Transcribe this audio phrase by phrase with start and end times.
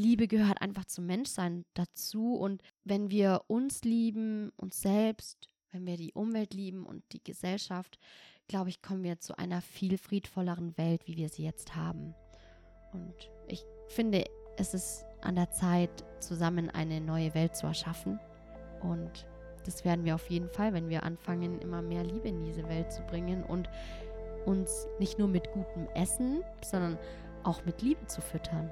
[0.00, 2.34] Liebe gehört einfach zum Menschsein dazu.
[2.34, 7.98] Und wenn wir uns lieben, uns selbst, wenn wir die Umwelt lieben und die Gesellschaft,
[8.48, 12.14] glaube ich, kommen wir zu einer viel friedvolleren Welt, wie wir sie jetzt haben.
[12.92, 13.14] Und
[13.46, 14.24] ich finde,
[14.56, 18.18] es ist an der Zeit, zusammen eine neue Welt zu erschaffen.
[18.82, 19.26] Und
[19.64, 22.90] das werden wir auf jeden Fall, wenn wir anfangen, immer mehr Liebe in diese Welt
[22.90, 23.68] zu bringen und
[24.46, 26.98] uns nicht nur mit gutem Essen, sondern
[27.44, 28.70] auch mit Liebe zu füttern.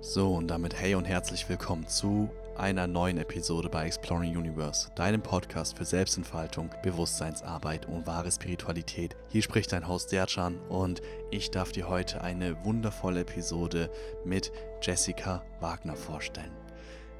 [0.00, 5.20] So, und damit hey und herzlich willkommen zu einer neuen Episode bei Exploring Universe, deinem
[5.20, 9.16] Podcast für Selbstentfaltung, Bewusstseinsarbeit und wahre Spiritualität.
[9.28, 11.02] Hier spricht dein Host Serjan und
[11.32, 13.90] ich darf dir heute eine wundervolle Episode
[14.24, 16.52] mit Jessica Wagner vorstellen.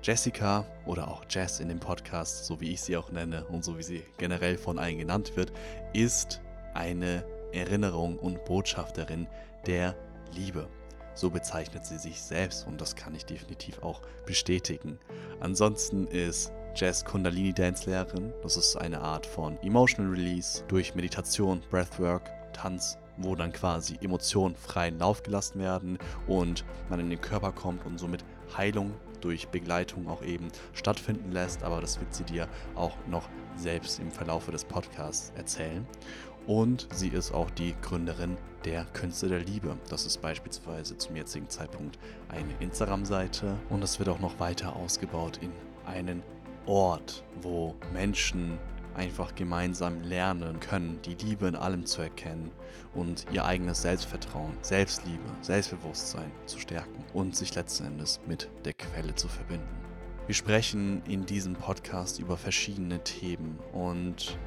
[0.00, 3.76] Jessica oder auch Jess in dem Podcast, so wie ich sie auch nenne und so
[3.76, 5.52] wie sie generell von allen genannt wird,
[5.94, 6.40] ist
[6.74, 9.26] eine Erinnerung und Botschafterin
[9.66, 9.96] der
[10.32, 10.68] Liebe.
[11.18, 15.00] So bezeichnet sie sich selbst und das kann ich definitiv auch bestätigen.
[15.40, 18.32] Ansonsten ist Jess Kundalini Dance Lehrerin.
[18.44, 24.54] Das ist eine Art von Emotional Release durch Meditation, Breathwork, Tanz, wo dann quasi Emotionen
[24.54, 28.24] freien Lauf gelassen werden und man in den Körper kommt und somit
[28.56, 31.64] Heilung durch Begleitung auch eben stattfinden lässt.
[31.64, 35.84] Aber das wird sie dir auch noch selbst im Verlauf des Podcasts erzählen.
[36.48, 39.76] Und sie ist auch die Gründerin der Künste der Liebe.
[39.90, 41.98] Das ist beispielsweise zum jetzigen Zeitpunkt
[42.30, 45.52] eine Instagram-Seite und es wird auch noch weiter ausgebaut in
[45.84, 46.22] einen
[46.64, 48.58] Ort, wo Menschen
[48.94, 52.50] einfach gemeinsam lernen können, die Liebe in allem zu erkennen
[52.94, 59.14] und ihr eigenes Selbstvertrauen, Selbstliebe, Selbstbewusstsein zu stärken und sich letzten Endes mit der Quelle
[59.14, 59.68] zu verbinden.
[60.26, 64.38] Wir sprechen in diesem Podcast über verschiedene Themen und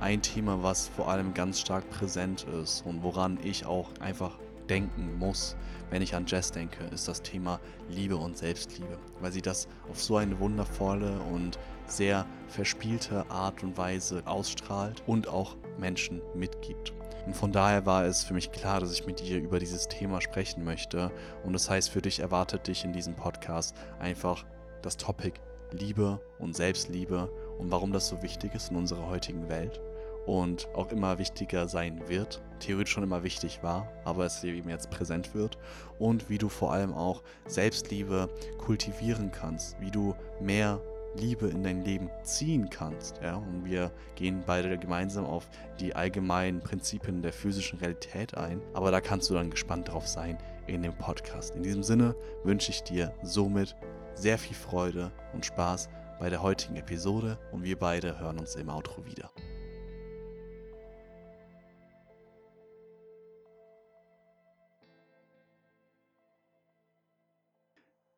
[0.00, 5.18] ein Thema, was vor allem ganz stark präsent ist und woran ich auch einfach denken
[5.18, 5.56] muss,
[5.90, 10.00] wenn ich an Jess denke, ist das Thema Liebe und Selbstliebe, weil sie das auf
[10.00, 16.92] so eine wundervolle und sehr verspielte Art und Weise ausstrahlt und auch Menschen mitgibt.
[17.26, 20.20] Und von daher war es für mich klar, dass ich mit ihr über dieses Thema
[20.20, 21.10] sprechen möchte.
[21.44, 24.44] Und das heißt, für dich erwartet dich in diesem Podcast einfach
[24.82, 25.38] das Topic
[25.72, 29.80] Liebe und Selbstliebe und warum das so wichtig ist in unserer heutigen Welt
[30.28, 34.90] und auch immer wichtiger sein wird, theoretisch schon immer wichtig war, aber es eben jetzt
[34.90, 35.56] präsent wird
[35.98, 38.28] und wie du vor allem auch Selbstliebe
[38.58, 40.82] kultivieren kannst, wie du mehr
[41.16, 43.22] Liebe in dein Leben ziehen kannst.
[43.22, 43.36] Ja?
[43.36, 45.48] Und wir gehen beide gemeinsam auf
[45.80, 50.36] die allgemeinen Prinzipien der physischen Realität ein, aber da kannst du dann gespannt drauf sein
[50.66, 51.56] in dem Podcast.
[51.56, 52.14] In diesem Sinne
[52.44, 53.74] wünsche ich dir somit
[54.14, 55.88] sehr viel Freude und Spaß
[56.20, 59.30] bei der heutigen Episode und wir beide hören uns im Outro wieder.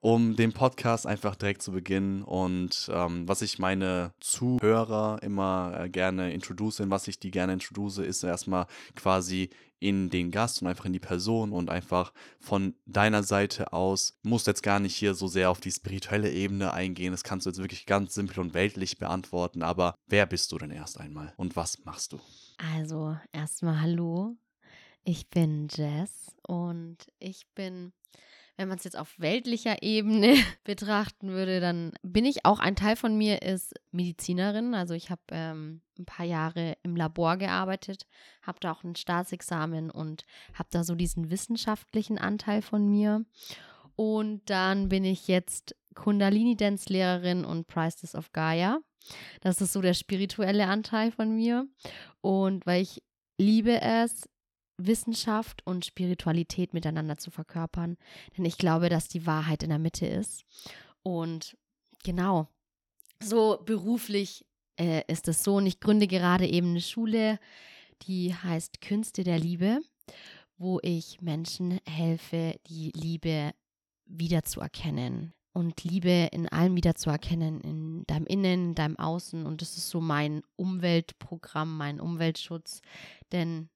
[0.01, 5.89] Um den Podcast einfach direkt zu beginnen und ähm, was ich meine Zuhörer immer äh,
[5.91, 8.67] gerne introduce, was ich die gerne introduce, ist erstmal
[8.97, 14.19] quasi in den Gast und einfach in die Person und einfach von deiner Seite aus,
[14.23, 17.51] musst jetzt gar nicht hier so sehr auf die spirituelle Ebene eingehen, das kannst du
[17.51, 21.57] jetzt wirklich ganz simpel und weltlich beantworten, aber wer bist du denn erst einmal und
[21.57, 22.21] was machst du?
[22.75, 24.37] Also erstmal hallo,
[25.05, 27.93] ich bin Jess und ich bin
[28.61, 30.35] wenn man es jetzt auf weltlicher Ebene
[30.65, 34.75] betrachten würde, dann bin ich auch, ein Teil von mir ist Medizinerin.
[34.75, 38.07] Also ich habe ähm, ein paar Jahre im Labor gearbeitet,
[38.43, 43.25] habe da auch ein Staatsexamen und habe da so diesen wissenschaftlichen Anteil von mir.
[43.97, 48.81] Und dann bin ich jetzt Kundalini-Dance-Lehrerin und Priestess of Gaia.
[49.41, 51.67] Das ist so der spirituelle Anteil von mir.
[52.21, 53.03] Und weil ich
[53.39, 54.29] liebe es,
[54.87, 57.97] Wissenschaft und Spiritualität miteinander zu verkörpern.
[58.37, 60.45] Denn ich glaube, dass die Wahrheit in der Mitte ist.
[61.03, 61.57] Und
[62.03, 62.49] genau,
[63.23, 64.45] so beruflich
[64.79, 65.57] äh, ist es so.
[65.57, 67.39] Und ich gründe gerade eben eine Schule,
[68.03, 69.81] die heißt Künste der Liebe,
[70.57, 73.53] wo ich Menschen helfe, die Liebe
[74.07, 79.47] wiederzuerkennen und Liebe in allem wiederzuerkennen, in deinem Innen, in deinem Außen.
[79.47, 82.81] Und das ist so mein Umweltprogramm, mein Umweltschutz.
[83.33, 83.69] Denn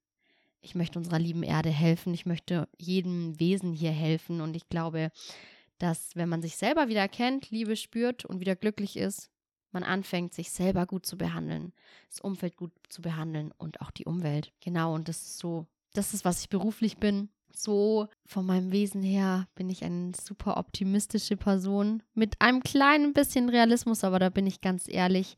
[0.65, 5.11] ich möchte unserer lieben Erde helfen, ich möchte jedem Wesen hier helfen und ich glaube,
[5.79, 9.31] dass wenn man sich selber wieder kennt, Liebe spürt und wieder glücklich ist,
[9.73, 11.73] man anfängt, sich selber gut zu behandeln,
[12.09, 14.53] das Umfeld gut zu behandeln und auch die Umwelt.
[14.61, 17.29] Genau, und das ist so, das ist, was ich beruflich bin.
[17.53, 23.49] So von meinem Wesen her bin ich eine super optimistische Person mit einem kleinen bisschen
[23.49, 25.37] Realismus, aber da bin ich ganz ehrlich.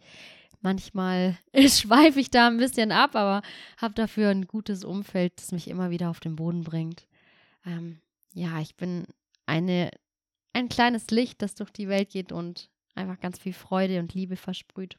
[0.66, 3.42] Manchmal schweife ich da ein bisschen ab, aber
[3.76, 7.06] habe dafür ein gutes Umfeld, das mich immer wieder auf den Boden bringt.
[7.64, 8.00] ähm,
[8.34, 9.06] ja, ich bin
[9.46, 9.92] eine,
[10.54, 14.34] ein kleines Licht, das durch die Welt geht und einfach ganz viel Freude und Liebe
[14.34, 14.98] versprüht.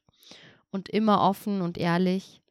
[0.71, 2.41] Und immer offen und ehrlich.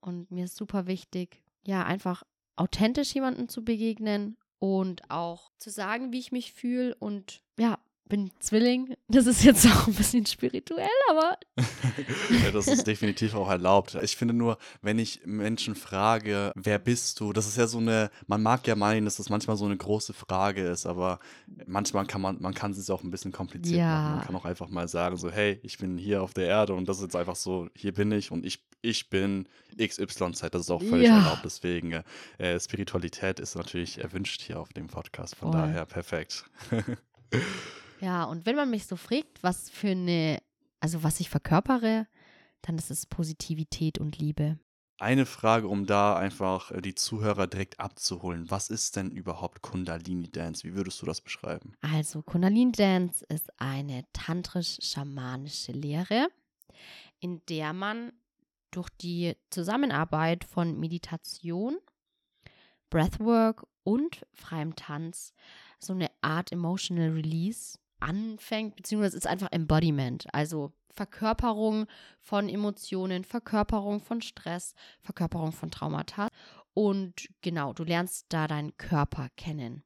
[0.00, 2.22] Und mir ist super wichtig, ja, einfach
[2.56, 7.42] authentisch jemandem zu begegnen und auch zu sagen, wie ich mich fühle und
[8.08, 8.94] bin Zwilling.
[9.08, 11.38] Das ist jetzt auch ein bisschen spirituell, aber.
[12.44, 13.96] ja, das ist definitiv auch erlaubt.
[14.02, 18.10] Ich finde nur, wenn ich Menschen frage, wer bist du, das ist ja so eine,
[18.26, 21.18] man mag ja meinen, dass das manchmal so eine große Frage ist, aber
[21.66, 24.02] manchmal kann man, man kann es auch ein bisschen kompliziert ja.
[24.02, 24.16] machen.
[24.16, 26.88] Man kann auch einfach mal sagen, so, hey, ich bin hier auf der Erde und
[26.88, 29.48] das ist jetzt einfach so, hier bin ich und ich, ich bin
[29.78, 30.40] XYZ.
[30.50, 31.18] Das ist auch völlig ja.
[31.18, 31.44] erlaubt.
[31.44, 32.02] Deswegen,
[32.38, 35.34] äh, Spiritualität ist natürlich erwünscht hier auf dem Podcast.
[35.36, 35.60] Von Voll.
[35.60, 36.44] daher perfekt.
[38.00, 40.42] Ja, und wenn man mich so fragt, was für eine,
[40.80, 42.06] also was ich verkörpere,
[42.62, 44.58] dann ist es Positivität und Liebe.
[44.98, 48.50] Eine Frage, um da einfach äh, die Zuhörer direkt abzuholen.
[48.50, 50.64] Was ist denn überhaupt Kundalini Dance?
[50.64, 51.74] Wie würdest du das beschreiben?
[51.82, 56.28] Also, Kundalini Dance ist eine tantrisch-schamanische Lehre,
[57.20, 58.12] in der man
[58.70, 61.76] durch die Zusammenarbeit von Meditation,
[62.88, 65.34] Breathwork und freiem Tanz
[65.78, 71.86] so eine Art Emotional Release anfängt, beziehungsweise ist einfach Embodiment, also Verkörperung
[72.20, 76.28] von Emotionen, Verkörperung von Stress, Verkörperung von Traumata.
[76.72, 79.84] Und genau, du lernst da deinen Körper kennen.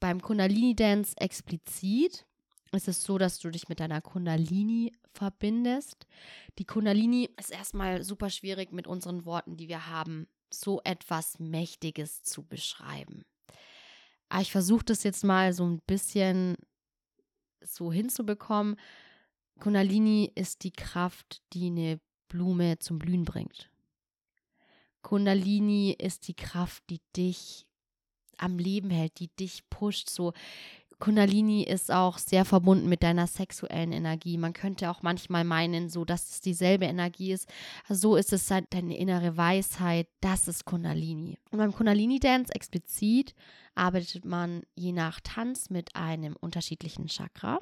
[0.00, 2.26] Beim Kundalini Dance explizit
[2.72, 6.06] ist es so, dass du dich mit deiner Kundalini verbindest.
[6.58, 12.22] Die Kundalini ist erstmal super schwierig mit unseren Worten, die wir haben, so etwas Mächtiges
[12.22, 13.24] zu beschreiben.
[14.28, 16.56] Aber ich versuche das jetzt mal so ein bisschen
[17.62, 18.76] so hinzubekommen.
[19.60, 23.70] Kundalini ist die Kraft, die eine Blume zum Blühen bringt.
[25.02, 27.66] Kundalini ist die Kraft, die dich
[28.36, 30.10] am Leben hält, die dich pusht.
[30.10, 30.32] So
[30.98, 34.36] Kundalini ist auch sehr verbunden mit deiner sexuellen Energie.
[34.36, 37.48] Man könnte auch manchmal meinen, so dass es dieselbe Energie ist.
[37.88, 40.08] So ist es halt deine innere Weisheit.
[40.20, 41.38] Das ist Kundalini.
[41.52, 43.34] Und beim Kundalini Dance explizit
[43.78, 47.60] arbeitet man je nach Tanz mit einem unterschiedlichen Chakra,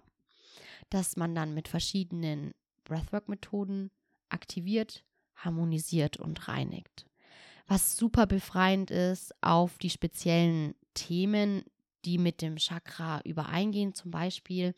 [0.91, 2.55] das man dann mit verschiedenen
[2.85, 3.91] Breathwork-Methoden
[4.29, 5.05] aktiviert,
[5.37, 7.07] harmonisiert und reinigt.
[7.67, 11.65] Was super befreiend ist auf die speziellen Themen,
[12.05, 14.75] die mit dem Chakra übereingehen, zum Beispiel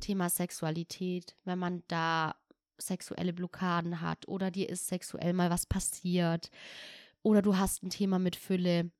[0.00, 2.34] Thema Sexualität, wenn man da
[2.78, 6.50] sexuelle Blockaden hat oder dir ist sexuell mal was passiert
[7.22, 8.90] oder du hast ein Thema mit Fülle,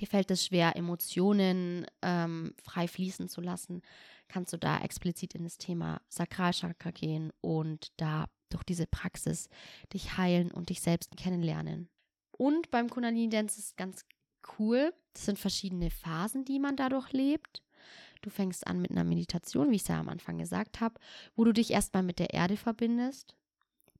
[0.00, 3.82] dir fällt es schwer, Emotionen ähm, frei fließen zu lassen,
[4.28, 9.48] kannst du da explizit in das Thema Sakralchakra gehen und da durch diese Praxis
[9.92, 11.88] dich heilen und dich selbst kennenlernen.
[12.32, 14.04] Und beim Kundalini Dance ist ganz
[14.58, 14.92] cool.
[15.12, 17.62] Das sind verschiedene Phasen, die man dadurch lebt.
[18.22, 21.00] Du fängst an mit einer Meditation, wie ich es ja am Anfang gesagt habe,
[21.36, 23.34] wo du dich erstmal mit der Erde verbindest,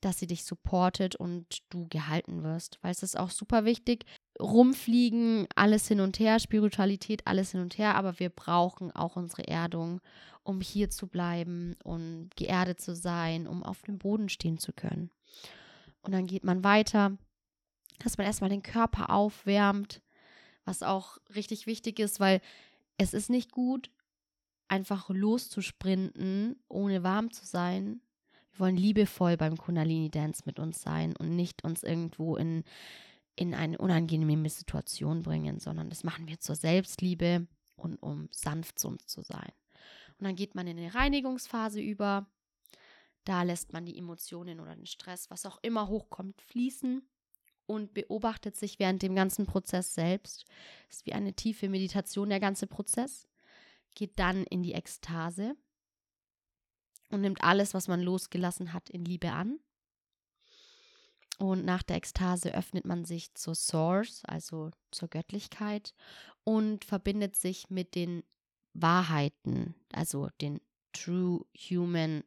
[0.00, 4.04] dass sie dich supportet und du gehalten wirst, weil es ist auch super wichtig.
[4.40, 9.46] Rumfliegen, alles hin und her, Spiritualität, alles hin und her, aber wir brauchen auch unsere
[9.46, 10.00] Erdung,
[10.42, 15.10] um hier zu bleiben und geerdet zu sein, um auf dem Boden stehen zu können.
[16.02, 17.18] Und dann geht man weiter,
[17.98, 20.00] dass man erstmal den Körper aufwärmt,
[20.64, 22.40] was auch richtig wichtig ist, weil
[22.96, 23.90] es ist nicht gut,
[24.68, 28.00] einfach loszusprinten, ohne warm zu sein.
[28.52, 32.64] Wir wollen liebevoll beim Kundalini Dance mit uns sein und nicht uns irgendwo in,
[33.36, 38.88] in eine unangenehme Situation bringen, sondern das machen wir zur Selbstliebe und um sanft zu
[38.88, 39.52] uns zu sein.
[40.18, 42.26] Und dann geht man in eine Reinigungsphase über.
[43.24, 47.02] Da lässt man die Emotionen oder den Stress, was auch immer hochkommt, fließen
[47.66, 50.44] und beobachtet sich während dem ganzen Prozess selbst.
[50.88, 53.28] Ist wie eine tiefe Meditation, der ganze Prozess.
[53.94, 55.56] Geht dann in die Ekstase
[57.10, 59.58] und nimmt alles, was man losgelassen hat, in Liebe an.
[61.38, 65.94] Und nach der Ekstase öffnet man sich zur Source, also zur Göttlichkeit,
[66.44, 68.22] und verbindet sich mit den
[68.74, 70.60] Wahrheiten, also den
[70.92, 72.24] True Human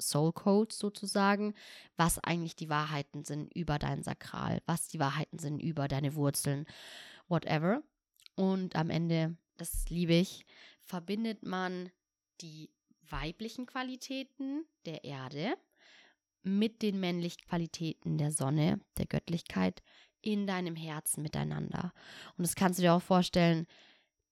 [0.00, 1.54] Soul Code sozusagen,
[1.96, 6.66] was eigentlich die Wahrheiten sind über dein Sakral, was die Wahrheiten sind über deine Wurzeln,
[7.28, 7.82] whatever.
[8.34, 10.46] Und am Ende, das liebe ich,
[10.82, 11.90] verbindet man
[12.40, 12.70] die
[13.10, 15.54] weiblichen Qualitäten der Erde
[16.42, 19.82] mit den männlichen Qualitäten der Sonne, der Göttlichkeit
[20.22, 21.92] in deinem Herzen miteinander.
[22.36, 23.66] Und das kannst du dir auch vorstellen,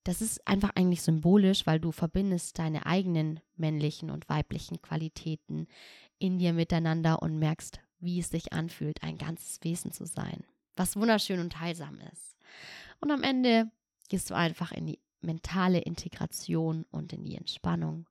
[0.05, 5.67] das ist einfach eigentlich symbolisch, weil du verbindest deine eigenen männlichen und weiblichen Qualitäten
[6.19, 10.45] in dir miteinander und merkst, wie es sich anfühlt, ein ganzes Wesen zu sein,
[10.77, 12.37] was wunderschön und heilsam ist.
[13.01, 13.71] Und am Ende
[14.09, 18.08] gehst du einfach in die mentale Integration und in die Entspannung.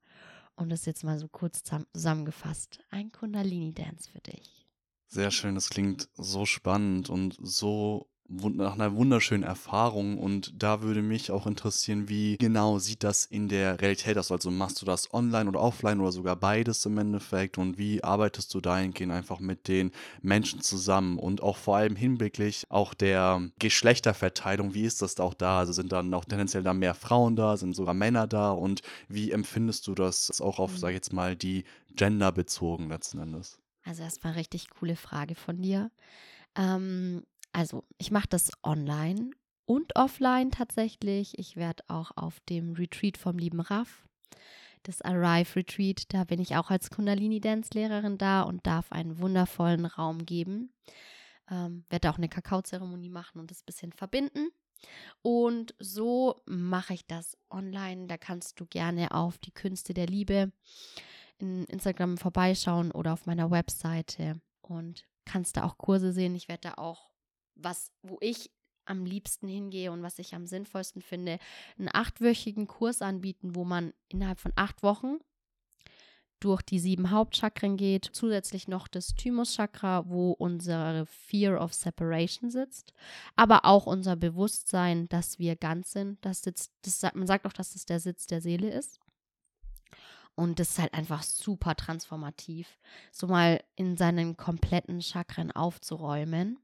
[0.57, 2.79] Und das jetzt mal so kurz zusammengefasst.
[2.89, 4.67] Ein Kundalini-Dance für dich.
[5.05, 11.01] Sehr schön, das klingt so spannend und so nach einer wunderschönen Erfahrung und da würde
[11.01, 14.31] mich auch interessieren, wie genau sieht das in der Realität aus?
[14.31, 18.53] Also machst du das online oder offline oder sogar beides im Endeffekt und wie arbeitest
[18.53, 19.91] du dahingehend einfach mit den
[20.21, 25.59] Menschen zusammen und auch vor allem hinblicklich auch der Geschlechterverteilung, wie ist das auch da?
[25.59, 29.31] Also sind dann auch tendenziell da mehr Frauen da, sind sogar Männer da und wie
[29.31, 31.63] empfindest du das auch auf, sag ich jetzt mal, die
[31.95, 33.59] Gender bezogen letzten Endes?
[33.83, 35.91] Also erstmal richtig coole Frage von dir.
[36.55, 37.23] Ähm,
[37.57, 39.31] also, ich mache das online
[39.65, 41.39] und offline tatsächlich.
[41.39, 44.05] Ich werde auch auf dem Retreat vom lieben Raff,
[44.83, 50.27] das Arrive Retreat, da bin ich auch als Kundalini-Dance-Lehrerin da und darf einen wundervollen Raum
[50.27, 50.71] geben.
[51.49, 54.49] Ähm, werde auch eine Kakaozeremonie machen und das bisschen verbinden.
[55.23, 58.05] Und so mache ich das online.
[58.05, 60.51] Da kannst du gerne auf die Künste der Liebe
[61.39, 66.35] in Instagram vorbeischauen oder auf meiner Webseite und kannst da auch Kurse sehen.
[66.35, 67.16] Ich werde da auch
[67.57, 68.51] was, wo ich
[68.85, 71.39] am liebsten hingehe und was ich am sinnvollsten finde,
[71.77, 75.19] einen achtwöchigen Kurs anbieten, wo man innerhalb von acht Wochen
[76.39, 82.93] durch die sieben Hauptchakren geht, zusätzlich noch das Thymus-Chakra, wo unsere Fear of Separation sitzt,
[83.35, 86.23] aber auch unser Bewusstsein, dass wir ganz sind.
[86.23, 88.99] Das sitzt, das, man sagt auch, dass das der Sitz der Seele ist.
[90.35, 92.77] Und das ist halt einfach super transformativ,
[93.11, 96.59] so mal in seinen kompletten Chakren aufzuräumen.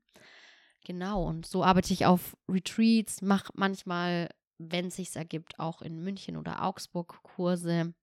[0.84, 6.04] Genau, und so arbeite ich auf Retreats, mache manchmal, wenn es sich ergibt, auch in
[6.04, 7.94] München oder Augsburg Kurse.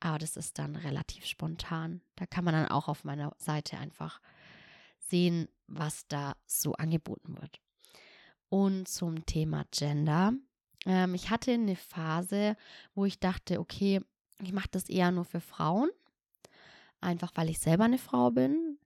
[0.00, 2.00] Aber das ist dann relativ spontan.
[2.16, 4.20] Da kann man dann auch auf meiner Seite einfach
[4.98, 7.60] sehen, was da so angeboten wird.
[8.48, 10.32] Und zum Thema Gender.
[10.86, 12.56] Ähm, ich hatte eine Phase,
[12.94, 14.00] wo ich dachte, okay,
[14.40, 15.90] ich mache das eher nur für Frauen.
[17.00, 18.78] Einfach weil ich selber eine Frau bin.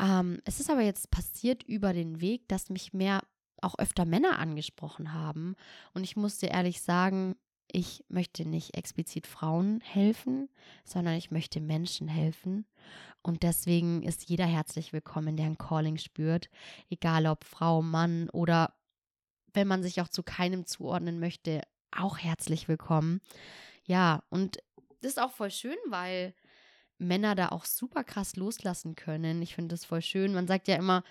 [0.00, 3.22] Ähm, es ist aber jetzt passiert über den Weg, dass mich mehr
[3.60, 5.56] auch öfter Männer angesprochen haben.
[5.92, 7.36] Und ich musste ehrlich sagen,
[7.70, 10.48] ich möchte nicht explizit Frauen helfen,
[10.84, 12.66] sondern ich möchte Menschen helfen.
[13.22, 16.50] Und deswegen ist jeder herzlich willkommen, der ein Calling spürt,
[16.90, 18.74] egal ob Frau, Mann oder
[19.54, 23.20] wenn man sich auch zu keinem zuordnen möchte, auch herzlich willkommen.
[23.86, 24.58] Ja, und
[25.00, 26.34] das ist auch voll schön, weil
[26.98, 29.42] Männer da auch super krass loslassen können.
[29.42, 30.34] Ich finde das voll schön.
[30.34, 31.02] Man sagt ja immer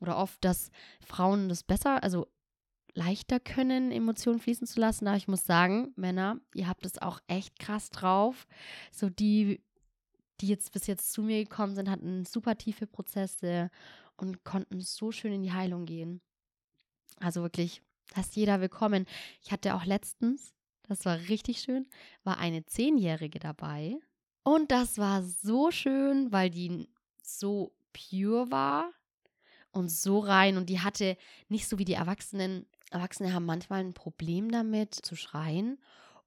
[0.00, 0.70] oder oft, dass
[1.04, 2.26] Frauen das besser, also
[2.94, 5.06] leichter können, Emotionen fließen zu lassen.
[5.06, 8.46] Aber ich muss sagen, Männer, ihr habt es auch echt krass drauf.
[8.90, 9.62] So die,
[10.40, 13.70] die jetzt bis jetzt zu mir gekommen sind, hatten super tiefe Prozesse
[14.16, 16.20] und konnten so schön in die Heilung gehen.
[17.20, 17.82] Also wirklich,
[18.14, 19.06] da ist jeder willkommen.
[19.42, 20.52] Ich hatte auch letztens,
[20.88, 21.88] das war richtig schön,
[22.24, 23.98] war eine Zehnjährige dabei
[24.42, 26.88] und das war so schön, weil die
[27.22, 28.90] so pure war
[29.70, 31.16] und so rein und die hatte
[31.48, 32.66] nicht so wie die Erwachsenen.
[32.90, 35.78] Erwachsene haben manchmal ein Problem damit zu schreien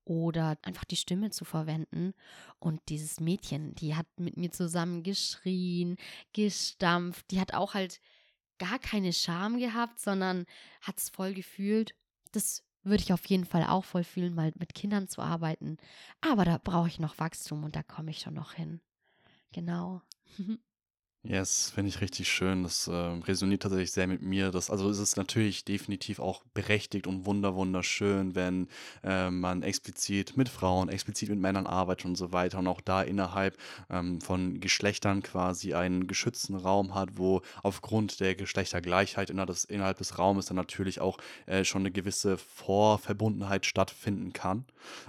[0.03, 2.13] oder einfach die Stimme zu verwenden.
[2.60, 5.98] Und dieses Mädchen, die hat mit mir zusammen geschrien,
[6.34, 8.00] gestampft, die hat auch halt
[8.57, 10.45] gar keine Scham gehabt, sondern
[10.81, 11.95] hat es voll gefühlt.
[12.31, 15.77] Das würde ich auf jeden Fall auch voll fühlen, mal mit Kindern zu arbeiten.
[16.22, 18.82] Aber da brauche ich noch Wachstum und da komme ich schon noch hin.
[19.51, 20.01] Genau.
[21.27, 22.62] Yes, finde ich richtig schön.
[22.62, 24.51] Das äh, resoniert tatsächlich sehr mit mir.
[24.51, 28.67] Das, also es ist natürlich definitiv auch berechtigt und wunder wunderschön, wenn
[29.03, 33.01] äh, man explizit mit Frauen, explizit mit Männern arbeitet und so weiter und auch da
[33.01, 33.58] innerhalb
[33.89, 39.98] ähm, von Geschlechtern quasi einen geschützten Raum hat, wo aufgrund der Geschlechtergleichheit innerhalb des, innerhalb
[39.98, 41.17] des Raumes dann natürlich auch
[41.48, 44.65] äh, schon eine gewisse Vorverbundenheit stattfinden kann.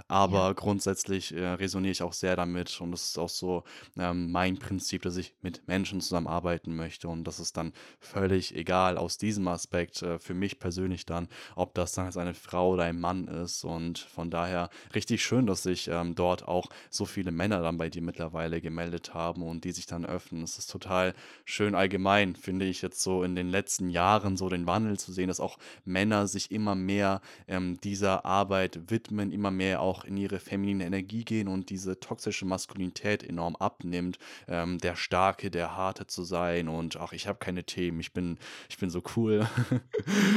[0.09, 0.53] Aber ja.
[0.55, 3.65] grundsätzlich äh, resoniere ich auch sehr damit und das ist auch so
[3.99, 7.09] ähm, mein Prinzip, dass ich mit Menschen zusammenarbeiten möchte.
[7.09, 11.75] Und das ist dann völlig egal aus diesem Aspekt äh, für mich persönlich dann, ob
[11.75, 13.65] das dann jetzt eine Frau oder ein Mann ist.
[13.65, 17.91] Und von daher richtig schön, dass sich ähm, dort auch so viele Männer dann bei
[17.91, 20.43] dir mittlerweile gemeldet haben und die sich dann öffnen.
[20.43, 24.67] Es ist total schön allgemein, finde ich jetzt so in den letzten Jahren so den
[24.67, 29.81] Wandel zu sehen, dass auch Männer sich immer mehr ähm, dieser Arbeit widmen, immer mehr
[29.81, 34.19] auch in ihre feminine Energie gehen und diese toxische Maskulinität enorm abnimmt.
[34.49, 38.13] Ähm, der Starke, der Harte abgehärtet zu sein und ach, ich habe keine Themen, ich
[38.13, 38.39] bin,
[38.69, 39.47] ich bin so cool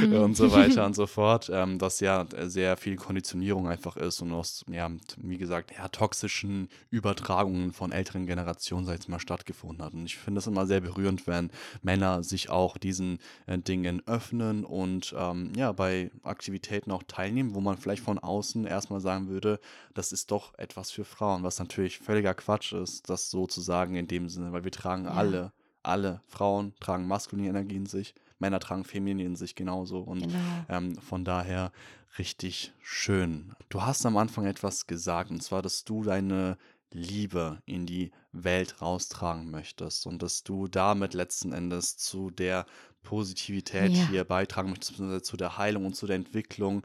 [0.02, 0.12] mhm.
[0.24, 4.32] und so weiter und so fort, ähm, dass ja sehr viel Konditionierung einfach ist und
[4.32, 9.94] aus, ja, wie gesagt, ja, toxischen Übertragungen von älteren Generationen, seit es mal stattgefunden hat.
[9.94, 11.50] Und ich finde es immer sehr berührend, wenn
[11.82, 17.60] Männer sich auch diesen äh, Dingen öffnen und ähm, ja, bei Aktivitäten auch teilnehmen, wo
[17.60, 19.60] man vielleicht von außen erstmal sagen würde,
[19.94, 24.28] das ist doch etwas für Frauen, was natürlich völliger Quatsch ist, das sozusagen in dem
[24.28, 25.10] Sinne, weil wir tragen ja.
[25.10, 25.49] alle,
[25.82, 30.00] alle Frauen tragen maskuline Energie in sich, Männer tragen feminine in sich genauso.
[30.00, 30.38] Und genau.
[30.68, 31.72] ähm, von daher
[32.18, 33.52] richtig schön.
[33.68, 36.56] Du hast am Anfang etwas gesagt, und zwar, dass du deine
[36.92, 42.66] Liebe in die Welt raustragen möchtest und dass du damit letzten Endes zu der
[43.02, 44.08] Positivität ja.
[44.08, 46.82] hier beitragen möchtest, zu der Heilung und zu der Entwicklung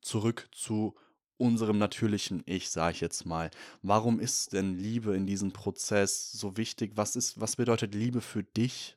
[0.00, 0.94] zurück zu
[1.38, 3.50] unserem natürlichen Ich, sage ich jetzt mal.
[3.82, 6.92] Warum ist denn Liebe in diesem Prozess so wichtig?
[6.96, 8.96] Was ist, was bedeutet Liebe für dich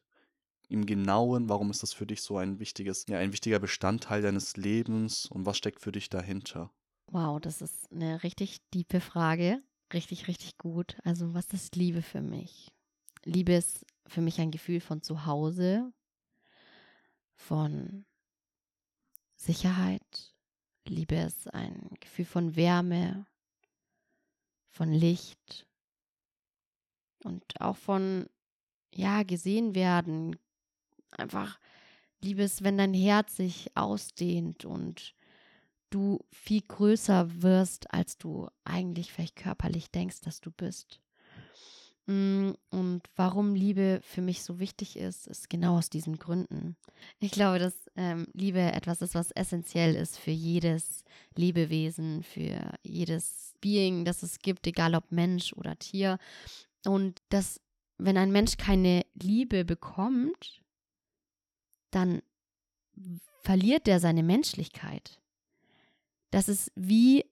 [0.67, 1.49] im Genauen?
[1.49, 5.45] Warum ist das für dich so ein wichtiges, ja, ein wichtiger Bestandteil deines Lebens und
[5.45, 6.71] was steckt für dich dahinter?
[7.07, 9.61] Wow, das ist eine richtig tiefe Frage.
[9.93, 10.97] Richtig, richtig gut.
[11.03, 12.71] Also, was ist Liebe für mich?
[13.23, 15.91] Liebe ist für mich ein Gefühl von Zuhause,
[17.35, 18.05] von
[19.35, 20.33] Sicherheit,
[20.91, 23.25] Liebe ist ein Gefühl von Wärme,
[24.69, 25.65] von Licht
[27.23, 28.27] und auch von,
[28.93, 30.37] ja, gesehen werden.
[31.11, 31.59] Einfach
[32.19, 35.15] Liebe ist, wenn dein Herz sich ausdehnt und
[35.91, 40.99] du viel größer wirst, als du eigentlich vielleicht körperlich denkst, dass du bist.
[42.05, 42.70] Mm, und
[43.21, 46.75] warum Liebe für mich so wichtig ist, ist genau aus diesen Gründen.
[47.19, 51.03] Ich glaube, dass ähm, Liebe etwas ist, was essentiell ist für jedes
[51.35, 56.17] Lebewesen, für jedes Being, das es gibt, egal ob Mensch oder Tier.
[56.83, 57.61] Und dass,
[57.99, 60.63] wenn ein Mensch keine Liebe bekommt,
[61.91, 62.23] dann
[63.43, 65.21] verliert er seine Menschlichkeit.
[66.31, 67.25] Das ist wie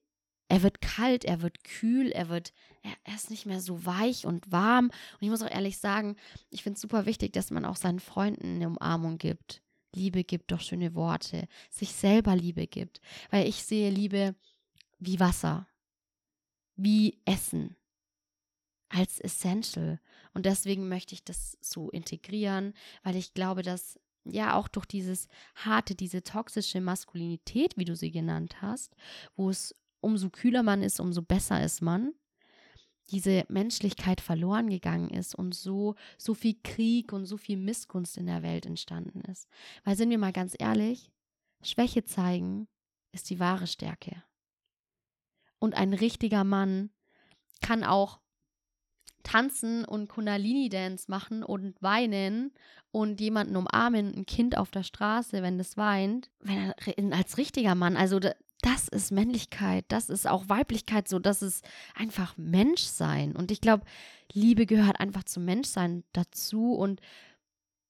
[0.50, 2.52] er wird kalt, er wird kühl, er wird,
[2.82, 4.86] er, er, ist nicht mehr so weich und warm.
[4.86, 6.16] Und ich muss auch ehrlich sagen,
[6.50, 9.62] ich finde es super wichtig, dass man auch seinen Freunden eine Umarmung gibt.
[9.94, 13.00] Liebe gibt doch schöne Worte, sich selber Liebe gibt.
[13.30, 14.34] Weil ich sehe Liebe
[14.98, 15.68] wie Wasser,
[16.74, 17.76] wie Essen,
[18.88, 20.00] als essential.
[20.34, 25.28] Und deswegen möchte ich das so integrieren, weil ich glaube, dass ja auch durch dieses
[25.54, 28.96] harte, diese toxische Maskulinität, wie du sie genannt hast,
[29.36, 32.12] wo es umso kühler man ist, umso besser ist man,
[33.10, 38.26] diese Menschlichkeit verloren gegangen ist und so, so viel Krieg und so viel Missgunst in
[38.26, 39.48] der Welt entstanden ist.
[39.84, 41.10] Weil sind wir mal ganz ehrlich,
[41.62, 42.68] Schwäche zeigen
[43.12, 44.22] ist die wahre Stärke.
[45.58, 46.90] Und ein richtiger Mann
[47.60, 48.20] kann auch
[49.22, 52.52] tanzen und Kundalini-Dance machen und weinen
[52.90, 56.72] und jemanden umarmen, ein Kind auf der Straße, wenn das weint, wenn
[57.10, 58.18] er als richtiger Mann, also
[58.62, 63.34] das ist Männlichkeit, das ist auch Weiblichkeit, so das ist einfach Menschsein.
[63.34, 63.84] Und ich glaube,
[64.32, 66.74] Liebe gehört einfach zum Menschsein dazu.
[66.74, 67.00] Und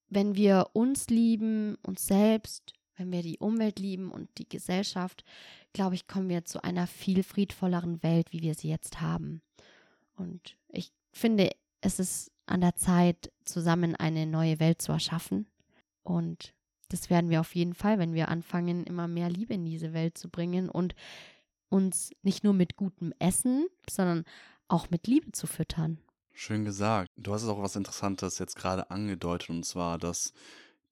[0.09, 5.25] wenn wir uns lieben, uns selbst, wenn wir die Umwelt lieben und die Gesellschaft,
[5.73, 9.41] glaube ich, kommen wir zu einer viel friedvolleren Welt, wie wir sie jetzt haben.
[10.17, 15.47] Und ich finde, es ist an der Zeit, zusammen eine neue Welt zu erschaffen.
[16.03, 16.53] Und
[16.91, 20.19] das werden wir auf jeden Fall, wenn wir anfangen, immer mehr Liebe in diese Welt
[20.19, 20.95] zu bringen und
[21.69, 24.25] uns nicht nur mit gutem Essen, sondern
[24.69, 25.99] auch mit Liebe zu füttern.
[26.33, 27.09] Schön gesagt.
[27.17, 30.33] Du hast auch was Interessantes jetzt gerade angedeutet, und zwar, dass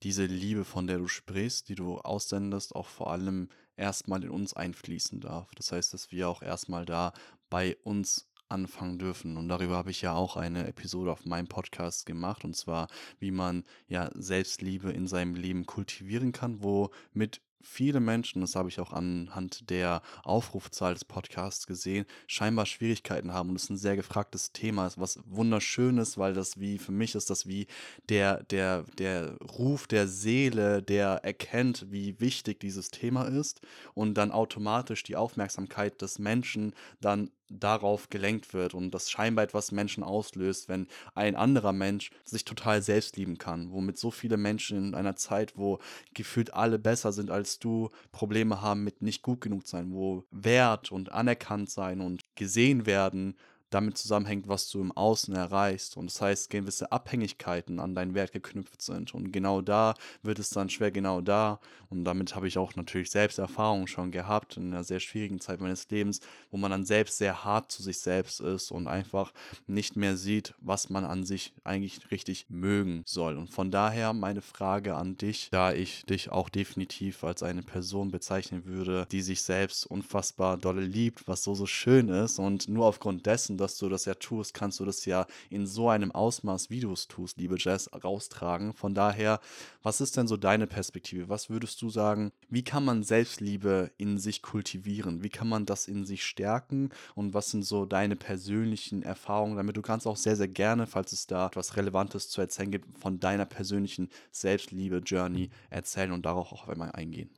[0.02, 4.54] diese Liebe, von der du sprichst, die du aussendest, auch vor allem erstmal in uns
[4.54, 5.52] einfließen darf.
[5.54, 7.12] Das heißt, dass wir auch erstmal da
[7.50, 9.36] bei uns anfangen dürfen.
[9.36, 13.30] Und darüber habe ich ja auch eine Episode auf meinem Podcast gemacht, und zwar, wie
[13.30, 18.92] man ja Selbstliebe in seinem Leben kultivieren kann, womit viele Menschen, das habe ich auch
[18.92, 23.50] anhand der Aufrufzahl des Podcasts gesehen, scheinbar Schwierigkeiten haben.
[23.50, 27.14] Und es ist ein sehr gefragtes Thema, was wunderschön ist, weil das wie, für mich
[27.14, 27.66] ist das wie
[28.08, 33.60] der, der, der Ruf der Seele, der erkennt, wie wichtig dieses Thema ist
[33.94, 39.72] und dann automatisch die Aufmerksamkeit des Menschen dann darauf gelenkt wird und das scheinbar etwas
[39.72, 44.88] Menschen auslöst, wenn ein anderer Mensch sich total selbst lieben kann, womit so viele Menschen
[44.88, 45.78] in einer Zeit, wo
[46.14, 50.92] gefühlt alle besser sind als du, Probleme haben mit nicht gut genug sein, wo Wert
[50.92, 53.36] und anerkannt sein und gesehen werden
[53.70, 55.96] damit zusammenhängt, was du im Außen erreichst.
[55.96, 59.14] Und das heißt, gewisse Abhängigkeiten an deinen Wert geknüpft sind.
[59.14, 61.60] Und genau da wird es dann schwer, genau da.
[61.90, 65.60] Und damit habe ich auch natürlich selbst Erfahrungen schon gehabt in einer sehr schwierigen Zeit
[65.60, 69.32] meines Lebens, wo man dann selbst sehr hart zu sich selbst ist und einfach
[69.66, 73.36] nicht mehr sieht, was man an sich eigentlich richtig mögen soll.
[73.36, 78.10] Und von daher meine Frage an dich, da ich dich auch definitiv als eine Person
[78.10, 82.38] bezeichnen würde, die sich selbst unfassbar dolle liebt, was so, so schön ist.
[82.38, 85.88] Und nur aufgrund dessen, dass du das ja tust, kannst du das ja in so
[85.88, 88.72] einem Ausmaß, wie du es tust, liebe Jess, raustragen.
[88.72, 89.40] Von daher,
[89.82, 91.28] was ist denn so deine Perspektive?
[91.28, 95.22] Was würdest du sagen, wie kann man Selbstliebe in sich kultivieren?
[95.22, 96.90] Wie kann man das in sich stärken?
[97.14, 99.76] Und was sind so deine persönlichen Erfahrungen damit?
[99.76, 103.20] Du kannst auch sehr, sehr gerne, falls es da etwas Relevantes zu erzählen gibt, von
[103.20, 107.30] deiner persönlichen Selbstliebe-Journey erzählen und darauf auch einmal eingehen.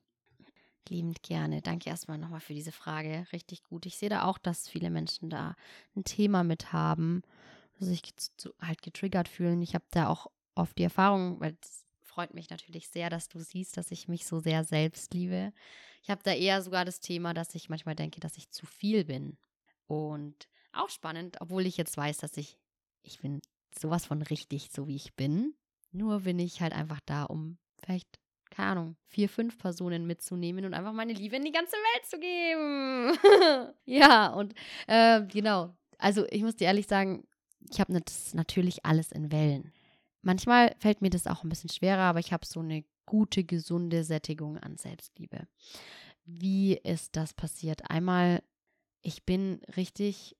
[0.90, 1.62] Liebend gerne.
[1.62, 3.26] Danke erstmal nochmal für diese Frage.
[3.32, 3.86] Richtig gut.
[3.86, 5.54] Ich sehe da auch, dass viele Menschen da
[5.96, 7.22] ein Thema mit haben,
[7.78, 8.12] sich
[8.60, 9.62] halt getriggert fühlen.
[9.62, 13.38] Ich habe da auch oft die Erfahrung, weil es freut mich natürlich sehr, dass du
[13.38, 15.52] siehst, dass ich mich so sehr selbst liebe.
[16.02, 19.04] Ich habe da eher sogar das Thema, dass ich manchmal denke, dass ich zu viel
[19.04, 19.38] bin.
[19.86, 22.58] Und auch spannend, obwohl ich jetzt weiß, dass ich,
[23.02, 23.40] ich bin
[23.78, 25.54] sowas von richtig, so wie ich bin.
[25.92, 28.19] Nur bin ich halt einfach da, um vielleicht
[28.50, 32.18] keine Ahnung, vier, fünf Personen mitzunehmen und einfach meine Liebe in die ganze Welt zu
[32.18, 33.72] geben.
[33.84, 34.54] ja, und
[34.86, 35.74] äh, genau.
[35.98, 37.26] Also ich muss dir ehrlich sagen,
[37.70, 39.72] ich habe das natürlich alles in Wellen.
[40.22, 44.04] Manchmal fällt mir das auch ein bisschen schwerer, aber ich habe so eine gute, gesunde
[44.04, 45.46] Sättigung an Selbstliebe.
[46.24, 47.90] Wie ist das passiert?
[47.90, 48.42] Einmal,
[49.02, 50.36] ich bin richtig,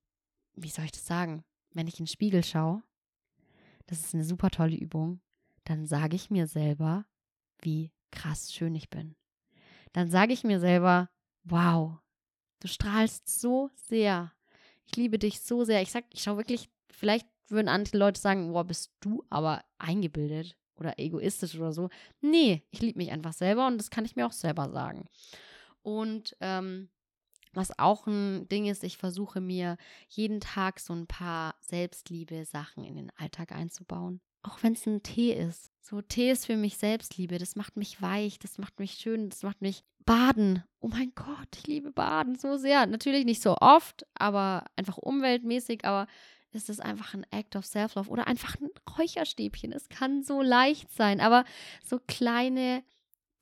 [0.55, 1.45] wie soll ich das sagen?
[1.73, 2.83] Wenn ich in den Spiegel schaue,
[3.87, 5.21] das ist eine super tolle Übung,
[5.65, 7.07] dann sage ich mir selber,
[7.61, 9.17] wie krass schön ich bin.
[9.93, 11.11] Dann sage ich mir selber,
[11.45, 11.99] wow,
[12.61, 14.33] du strahlst so sehr.
[14.85, 15.83] Ich liebe dich so sehr.
[15.83, 20.57] Ich sag, ich schaue wirklich, vielleicht würden andere Leute sagen, wow, bist du aber eingebildet
[20.77, 21.91] oder egoistisch oder so.
[22.21, 25.09] Nee, ich liebe mich einfach selber und das kann ich mir auch selber sagen.
[25.83, 26.89] Und ähm,
[27.53, 29.77] was auch ein Ding ist, ich versuche mir
[30.09, 34.21] jeden Tag so ein paar Selbstliebe-Sachen in den Alltag einzubauen.
[34.43, 35.71] Auch wenn es ein Tee ist.
[35.81, 37.39] So, Tee ist für mich Selbstliebe.
[37.39, 40.65] Das macht mich weich, das macht mich schön, das macht mich baden.
[40.81, 42.87] Oh mein Gott, ich liebe Baden so sehr.
[42.87, 46.07] Natürlich nicht so oft, aber einfach umweltmäßig, aber
[46.53, 49.73] ist es einfach ein Act of Self-Love oder einfach ein Räucherstäbchen.
[49.73, 51.45] Es kann so leicht sein, aber
[51.85, 52.83] so kleine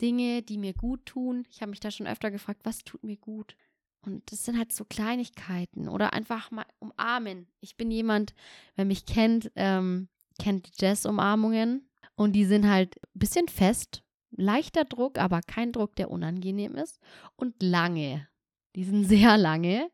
[0.00, 1.46] Dinge, die mir gut tun.
[1.50, 3.56] Ich habe mich da schon öfter gefragt, was tut mir gut?
[4.02, 7.48] Und das sind halt so Kleinigkeiten oder einfach mal umarmen.
[7.60, 8.34] Ich bin jemand,
[8.76, 10.08] wer mich kennt, ähm,
[10.38, 15.96] kennt die Jazz-Umarmungen und die sind halt ein bisschen fest, leichter Druck, aber kein Druck,
[15.96, 17.00] der unangenehm ist
[17.36, 18.28] und lange.
[18.76, 19.90] Die sind sehr lange.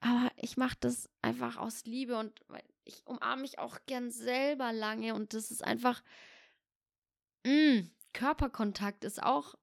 [0.00, 2.32] Aber ich mache das einfach aus Liebe und
[2.84, 6.02] ich umarme mich auch gern selber lange und das ist einfach
[7.44, 9.54] mh, mm, Körperkontakt ist auch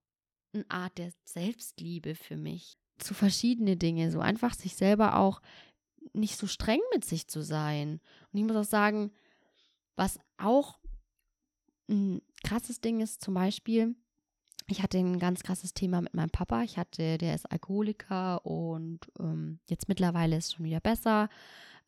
[0.53, 2.77] eine Art der Selbstliebe für mich.
[2.99, 5.41] Zu verschiedene Dinge, so einfach sich selber auch
[6.13, 7.99] nicht so streng mit sich zu sein.
[8.31, 9.11] Und ich muss auch sagen,
[9.97, 10.79] was auch
[11.89, 13.95] ein krasses Ding ist, zum Beispiel,
[14.67, 16.61] ich hatte ein ganz krasses Thema mit meinem Papa.
[16.63, 21.29] Ich hatte, der ist Alkoholiker und ähm, jetzt mittlerweile ist es schon wieder besser.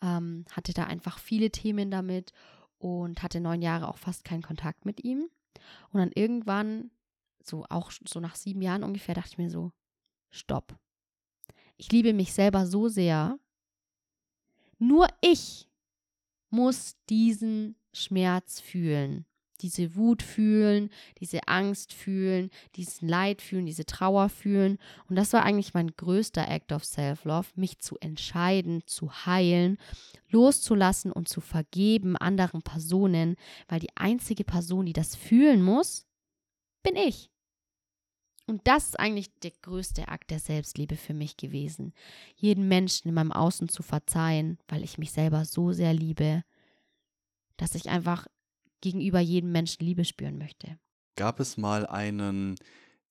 [0.01, 2.31] Ähm, hatte da einfach viele Themen damit
[2.77, 5.29] und hatte neun Jahre auch fast keinen Kontakt mit ihm.
[5.91, 6.89] Und dann irgendwann,
[7.43, 9.73] so auch so nach sieben Jahren ungefähr, dachte ich mir so,
[10.29, 10.77] stopp.
[11.75, 13.37] Ich liebe mich selber so sehr.
[14.77, 15.69] Nur ich
[16.49, 19.25] muss diesen Schmerz fühlen,
[19.61, 24.77] diese Wut fühlen, diese Angst fühlen, diesen Leid fühlen, diese Trauer fühlen.
[25.09, 29.77] Und das war eigentlich mein größter Act of Self-Love, mich zu entscheiden, zu heilen,
[30.29, 33.35] loszulassen und zu vergeben anderen Personen,
[33.67, 36.05] weil die einzige Person, die das fühlen muss,
[36.83, 37.29] bin ich.
[38.47, 41.93] Und das ist eigentlich der größte Akt der Selbstliebe für mich gewesen.
[42.35, 46.43] Jeden Menschen in meinem Außen zu verzeihen, weil ich mich selber so sehr liebe
[47.59, 48.27] dass ich einfach
[48.81, 50.77] gegenüber jedem Menschen Liebe spüren möchte.
[51.15, 52.55] Gab es mal einen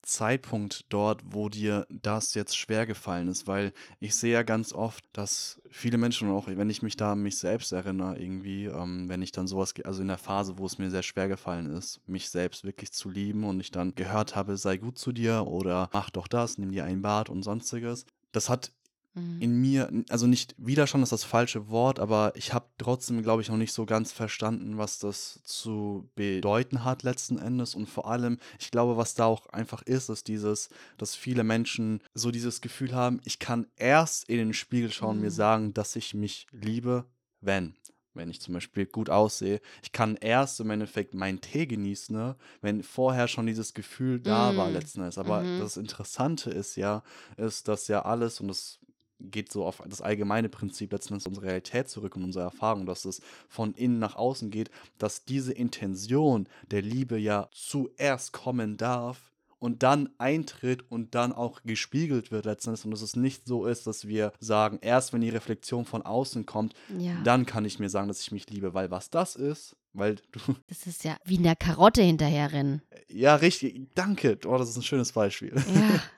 [0.03, 5.05] Zeitpunkt dort, wo dir das jetzt schwer gefallen ist, weil ich sehe ja ganz oft,
[5.13, 9.21] dass viele Menschen, auch wenn ich mich da an mich selbst erinnere, irgendwie, ähm, wenn
[9.21, 12.31] ich dann sowas, also in der Phase, wo es mir sehr schwer gefallen ist, mich
[12.31, 16.11] selbst wirklich zu lieben und ich dann gehört habe, sei gut zu dir oder mach
[16.11, 18.73] doch das, nimm dir ein Bad und sonstiges, das hat
[19.20, 19.42] Mhm.
[19.42, 23.48] in mir, also nicht Widerstand ist das falsche Wort, aber ich habe trotzdem, glaube ich,
[23.48, 27.74] noch nicht so ganz verstanden, was das zu bedeuten hat letzten Endes.
[27.74, 32.02] Und vor allem, ich glaube, was da auch einfach ist, ist dieses, dass viele Menschen
[32.14, 35.35] so dieses Gefühl haben, ich kann erst in den Spiegel schauen und mir Mhm.
[35.35, 37.04] sagen, dass ich mich liebe,
[37.40, 37.74] wenn.
[38.14, 39.61] Wenn ich zum Beispiel gut aussehe.
[39.83, 42.37] Ich kann erst im Endeffekt meinen Tee genießen, ne?
[42.62, 44.72] wenn vorher schon dieses Gefühl da war Mm.
[44.72, 45.18] letzten Endes.
[45.18, 45.57] Aber Mhm.
[45.59, 47.04] das Interessante ist ja,
[47.37, 48.81] ist, dass ja alles, und das
[49.20, 53.04] geht so auf das allgemeine Prinzip letzten Endes unsere Realität zurück und unsere Erfahrung, dass
[53.04, 59.33] es von innen nach außen geht, dass diese Intention der Liebe ja zuerst kommen darf
[59.61, 63.66] und dann eintritt und dann auch gespiegelt wird letzten Endes und dass es nicht so
[63.66, 67.20] ist, dass wir sagen, erst wenn die Reflexion von außen kommt, Ja.
[67.24, 70.38] dann kann ich mir sagen, dass ich mich liebe, weil was das ist, weil du,
[70.68, 72.83] Das ist ja wie in der Karotte hinterherrennen.
[73.09, 75.52] ja richtig, danke, oh, das ist ein schönes Beispiel.
[75.74, 76.00] Ja.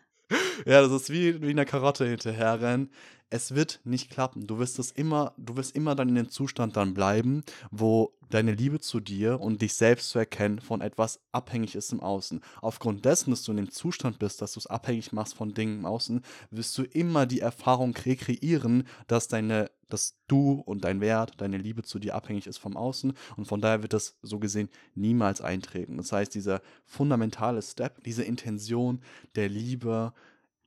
[0.67, 2.91] Ja, das ist wie, wie eine Karotte hinterherrennen.
[3.33, 4.49] Es wird nicht klappen.
[4.49, 8.53] Du wirst es immer, du wirst immer dann in dem Zustand dann bleiben, wo deine
[8.53, 12.41] Liebe zu dir und dich selbst zu erkennen von etwas abhängig ist im Außen.
[12.61, 15.79] Aufgrund dessen, dass du in dem Zustand bist, dass du es abhängig machst von Dingen
[15.79, 21.41] im Außen, wirst du immer die Erfahrung rekreieren, dass deine, dass du und dein Wert,
[21.41, 24.71] deine Liebe zu dir abhängig ist vom Außen und von daher wird das so gesehen
[24.97, 25.99] niemals eintreten.
[25.99, 29.03] Das heißt, dieser fundamentale Step, diese Intention
[29.37, 30.13] der Liebe,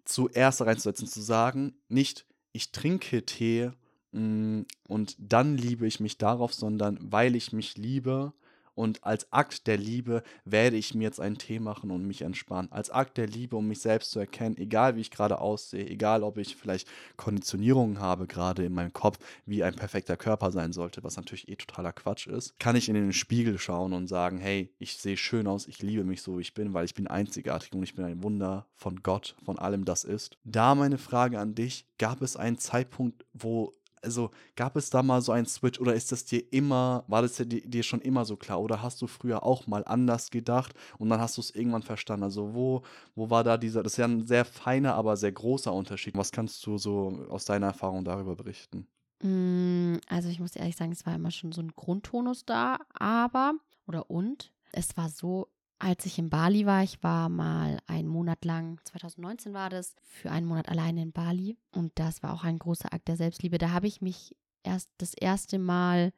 [0.06, 3.72] zuerst reinzusetzen, zu sagen, nicht ich trinke Tee
[4.12, 8.34] mm, und dann liebe ich mich darauf, sondern weil ich mich liebe
[8.76, 12.72] und als Akt der Liebe werde ich mir jetzt einen Tee machen und mich entspannen.
[12.72, 16.24] Als Akt der Liebe, um mich selbst zu erkennen, egal wie ich gerade aussehe, egal
[16.24, 21.04] ob ich vielleicht Konditionierungen habe gerade in meinem Kopf, wie ein perfekter Körper sein sollte,
[21.04, 24.74] was natürlich eh totaler Quatsch ist, kann ich in den Spiegel schauen und sagen, hey,
[24.80, 27.74] ich sehe schön aus, ich liebe mich so, wie ich bin, weil ich bin einzigartig
[27.74, 30.38] und ich bin ein Wunder von Gott, von allem das ist.
[30.44, 35.22] Da meine Frage an dich, gab es einen Zeitpunkt, wo also gab es da mal
[35.22, 38.36] so einen Switch oder ist das dir immer, war das dir, dir schon immer so
[38.38, 41.84] klar oder hast du früher auch mal anders gedacht und dann hast du es irgendwann
[41.84, 42.24] verstanden?
[42.24, 42.84] Also wo,
[43.16, 46.16] wo war da dieser, das ist ja ein sehr feiner, aber sehr großer Unterschied.
[46.18, 48.88] Was kannst du so aus deiner Erfahrung darüber berichten?
[49.22, 53.54] Mm, Also ich muss ehrlich sagen, es war immer schon so ein Grundtonus da, aber,
[53.88, 55.48] oder und, es war so,
[55.84, 60.32] als ich in Bali war, ich war mal einen Monat lang, 2019 war das, für
[60.32, 63.58] einen Monat alleine in Bali und das war auch ein großer Akt der Selbstliebe.
[63.58, 66.14] Da habe ich mich erst das erste Mal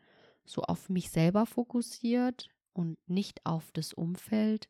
[0.45, 4.69] so auf mich selber fokussiert und nicht auf das Umfeld.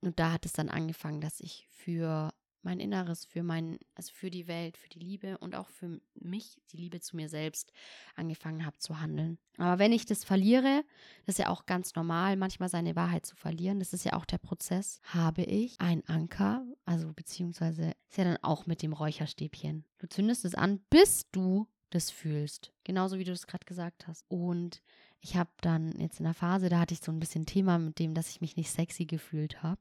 [0.00, 2.32] Und da hat es dann angefangen, dass ich für
[2.64, 6.60] mein Inneres, für mein, also für die Welt, für die Liebe und auch für mich,
[6.72, 7.72] die Liebe zu mir selbst,
[8.16, 9.38] angefangen habe zu handeln.
[9.58, 10.84] Aber wenn ich das verliere,
[11.26, 14.24] das ist ja auch ganz normal, manchmal seine Wahrheit zu verlieren, das ist ja auch
[14.24, 19.84] der Prozess, habe ich einen Anker, also beziehungsweise ist ja dann auch mit dem Räucherstäbchen.
[19.98, 22.72] Du zündest es an, bis du das fühlst.
[22.82, 24.24] Genauso wie du es gerade gesagt hast.
[24.28, 24.82] Und
[25.20, 27.98] ich habe dann jetzt in der Phase, da hatte ich so ein bisschen Thema mit
[27.98, 29.80] dem, dass ich mich nicht sexy gefühlt habe,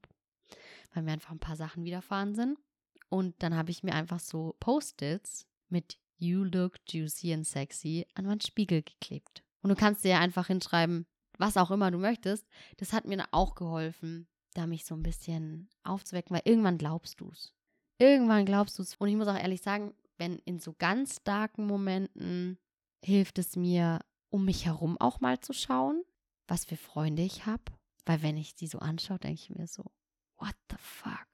[0.93, 2.57] weil mir einfach ein paar Sachen widerfahren sind.
[3.13, 8.25] Und dann habe ich mir einfach so Post-its mit You look juicy and sexy an
[8.25, 9.43] meinen Spiegel geklebt.
[9.61, 11.05] Und du kannst dir ja einfach hinschreiben,
[11.37, 12.47] was auch immer du möchtest.
[12.77, 17.29] Das hat mir auch geholfen, da mich so ein bisschen aufzuwecken, weil irgendwann glaubst du
[17.29, 17.53] es.
[17.99, 18.95] Irgendwann glaubst du es.
[18.95, 22.57] Und ich muss auch ehrlich sagen, wenn in so ganz starken Momenten
[23.05, 23.99] hilft es mir,
[24.31, 26.03] um mich herum auch mal zu schauen,
[26.47, 27.61] was für Freunde ich habe.
[28.07, 29.83] Weil wenn ich die so anschaue, denke ich mir so,
[30.39, 31.32] what the fuck?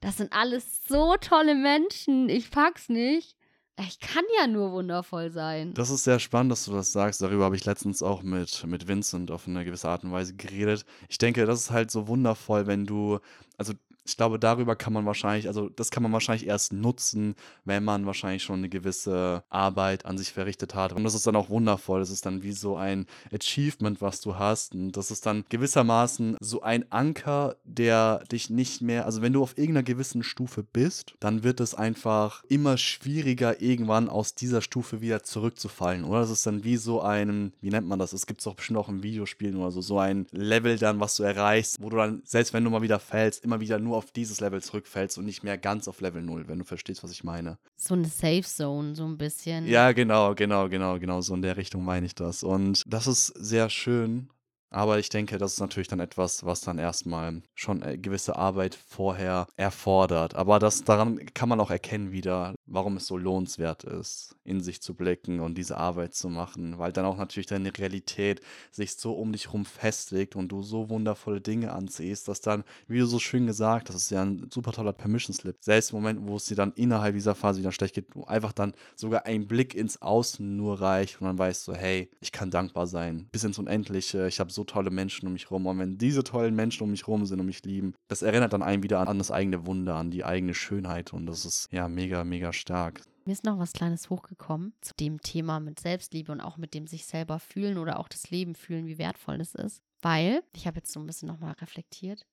[0.00, 2.28] Das sind alles so tolle Menschen.
[2.28, 3.36] Ich pack's nicht.
[3.78, 5.72] Ich kann ja nur wundervoll sein.
[5.72, 7.22] Das ist sehr spannend, dass du das sagst.
[7.22, 10.84] Darüber habe ich letztens auch mit, mit Vincent auf eine gewisse Art und Weise geredet.
[11.08, 13.20] Ich denke, das ist halt so wundervoll, wenn du,
[13.56, 13.72] also
[14.04, 17.34] ich glaube, darüber kann man wahrscheinlich, also das kann man wahrscheinlich erst nutzen,
[17.64, 20.92] wenn man wahrscheinlich schon eine gewisse Arbeit an sich verrichtet hat.
[20.92, 22.00] Und das ist dann auch wundervoll.
[22.00, 24.74] Das ist dann wie so ein Achievement, was du hast.
[24.74, 29.42] Und das ist dann gewissermaßen so ein Anker, der dich nicht mehr, also wenn du
[29.42, 35.00] auf irgendeiner gewissen Stufe bist, dann wird es einfach immer schwieriger, irgendwann aus dieser Stufe
[35.00, 36.04] wieder zurückzufallen.
[36.04, 38.12] Oder das ist dann wie so ein, wie nennt man das?
[38.12, 41.16] Es gibt es doch bestimmt auch in Videospielen oder so, so ein Level dann, was
[41.16, 44.12] du erreichst, wo du dann, selbst wenn du mal wieder fällst, immer wieder nur auf
[44.12, 47.24] dieses Level zurückfällst und nicht mehr ganz auf Level 0, wenn du verstehst, was ich
[47.24, 47.58] meine.
[47.76, 49.66] So eine Safe Zone, so ein bisschen.
[49.66, 52.42] Ja, genau, genau, genau, genau, so in der Richtung meine ich das.
[52.42, 54.30] Und das ist sehr schön,
[54.70, 58.76] Aber ich denke, das ist natürlich dann etwas, was dann erstmal schon äh, gewisse Arbeit
[58.76, 60.36] vorher erfordert.
[60.36, 64.80] Aber das, daran kann man auch erkennen wieder, warum es so lohnenswert ist, in sich
[64.80, 69.12] zu blicken und diese Arbeit zu machen, weil dann auch natürlich deine Realität sich so
[69.12, 73.18] um dich herum festigt und du so wundervolle Dinge anziehst, dass dann, wie du so
[73.18, 75.56] schön gesagt hast, das ist ja ein super toller Permission Slip.
[75.60, 78.74] Selbst im Moment, wo es dir dann innerhalb dieser Phase wieder schlecht geht, einfach dann
[78.94, 82.86] sogar ein Blick ins Außen nur reicht und dann weißt du, hey, ich kann dankbar
[82.86, 86.24] sein, bis ins Unendliche, ich habe so tolle Menschen um mich rum und wenn diese
[86.24, 89.08] tollen Menschen um mich rum sind und mich lieben, das erinnert dann einen wieder an,
[89.08, 93.02] an das eigene Wunder, an die eigene Schönheit und das ist ja mega, mega stark.
[93.24, 96.86] Mir ist noch was Kleines hochgekommen zu dem Thema mit Selbstliebe und auch mit dem
[96.86, 99.82] sich selber fühlen oder auch das Leben fühlen, wie wertvoll das ist.
[100.02, 102.26] Weil, ich habe jetzt so ein bisschen nochmal reflektiert,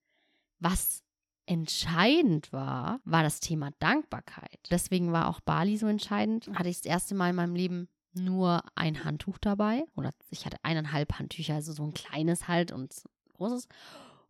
[0.59, 1.03] was
[1.45, 4.59] entscheidend war, war das Thema Dankbarkeit.
[4.69, 6.49] Deswegen war auch Bali so entscheidend.
[6.53, 7.87] Hatte ich das erste Mal in meinem Leben
[8.19, 9.85] nur ein Handtuch dabei.
[9.95, 12.93] Oder ich hatte eineinhalb Handtücher, also so ein kleines halt und
[13.33, 13.67] großes.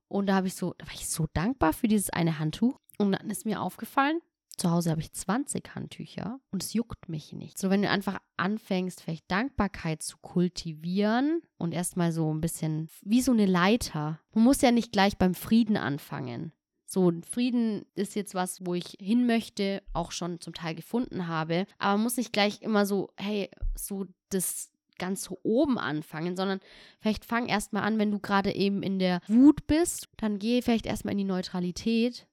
[0.07, 2.79] Und da habe ich so, da war ich so dankbar für dieses eine Handtuch.
[2.97, 4.21] Und dann ist mir aufgefallen,
[4.57, 7.59] zu Hause habe ich 20 Handtücher und es juckt mich nicht.
[7.59, 13.21] So, wenn du einfach anfängst, vielleicht Dankbarkeit zu kultivieren und erstmal so ein bisschen wie
[13.21, 14.19] so eine Leiter.
[14.33, 16.53] Man muss ja nicht gleich beim Frieden anfangen.
[16.89, 21.67] So, Frieden ist jetzt was, wo ich hin möchte, auch schon zum Teil gefunden habe.
[21.77, 26.59] Aber muss nicht gleich immer so, hey, so das ganz so oben anfangen, sondern
[26.99, 30.87] vielleicht fang erstmal an, wenn du gerade eben in der Wut bist, dann geh vielleicht
[30.87, 32.25] erstmal in die Neutralität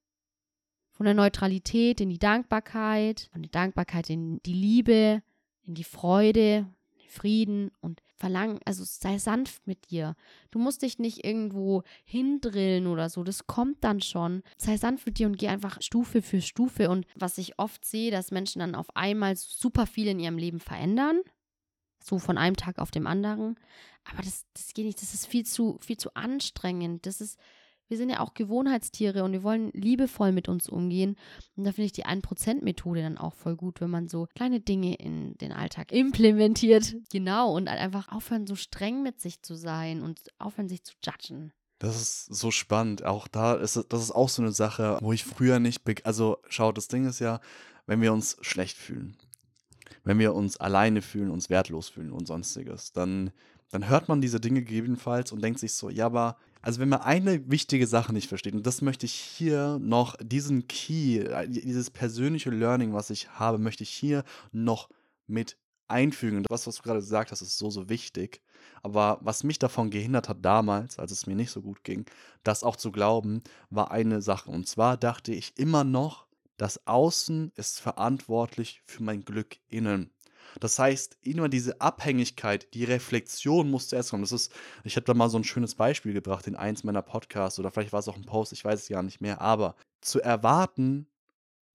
[0.94, 5.22] von der Neutralität in die Dankbarkeit, von der Dankbarkeit in die Liebe,
[5.62, 10.14] in die Freude, in den Frieden und verlang, also sei sanft mit dir.
[10.50, 14.42] Du musst dich nicht irgendwo hindrillen oder so, das kommt dann schon.
[14.56, 16.90] Sei sanft mit dir und geh einfach Stufe für Stufe.
[16.90, 20.60] Und was ich oft sehe, dass Menschen dann auf einmal super viel in ihrem Leben
[20.60, 21.20] verändern,
[22.02, 23.56] so von einem Tag auf dem anderen.
[24.04, 27.06] Aber das, das geht nicht, das ist viel zu, viel zu anstrengend.
[27.06, 27.38] Das ist,
[27.88, 31.16] wir sind ja auch Gewohnheitstiere und wir wollen liebevoll mit uns umgehen.
[31.56, 34.94] Und da finde ich die 1%-Methode dann auch voll gut, wenn man so kleine Dinge
[34.94, 36.94] in den Alltag implementiert.
[37.12, 40.94] Genau, und halt einfach aufhören, so streng mit sich zu sein und aufhören, sich zu
[41.04, 41.52] judgen.
[41.78, 43.04] Das ist so spannend.
[43.04, 45.82] Auch da ist das ist auch so eine Sache, wo ich früher nicht.
[46.06, 47.40] Also, schau, das Ding ist ja,
[47.86, 49.16] wenn wir uns schlecht fühlen,
[50.04, 53.32] wenn wir uns alleine fühlen, uns wertlos fühlen und sonstiges, dann,
[53.70, 57.02] dann hört man diese Dinge gegebenenfalls und denkt sich so, ja, aber also wenn man
[57.02, 61.90] eine wichtige Sache nicht versteht, und das möchte ich hier noch, diesen Key, äh, dieses
[61.90, 64.88] persönliche Learning, was ich habe, möchte ich hier noch
[65.26, 66.38] mit einfügen.
[66.38, 68.40] Und was, was du gerade gesagt hast, ist so, so wichtig.
[68.82, 72.06] Aber was mich davon gehindert hat damals, als es mir nicht so gut ging,
[72.42, 74.50] das auch zu glauben, war eine Sache.
[74.50, 80.13] Und zwar dachte ich immer noch, das Außen ist verantwortlich für mein Glück innen.
[80.60, 84.22] Das heißt, immer diese Abhängigkeit, die Reflexion muss zuerst kommen.
[84.22, 84.52] Das ist,
[84.84, 87.92] ich habe da mal so ein schönes Beispiel gebracht in eins meiner Podcasts oder vielleicht
[87.92, 89.40] war es auch ein Post, ich weiß es gar nicht mehr.
[89.40, 91.06] Aber zu erwarten,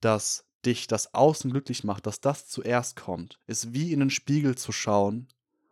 [0.02, 4.56] dass dich das Außen glücklich macht, dass das zuerst kommt, ist wie in den Spiegel
[4.56, 5.28] zu schauen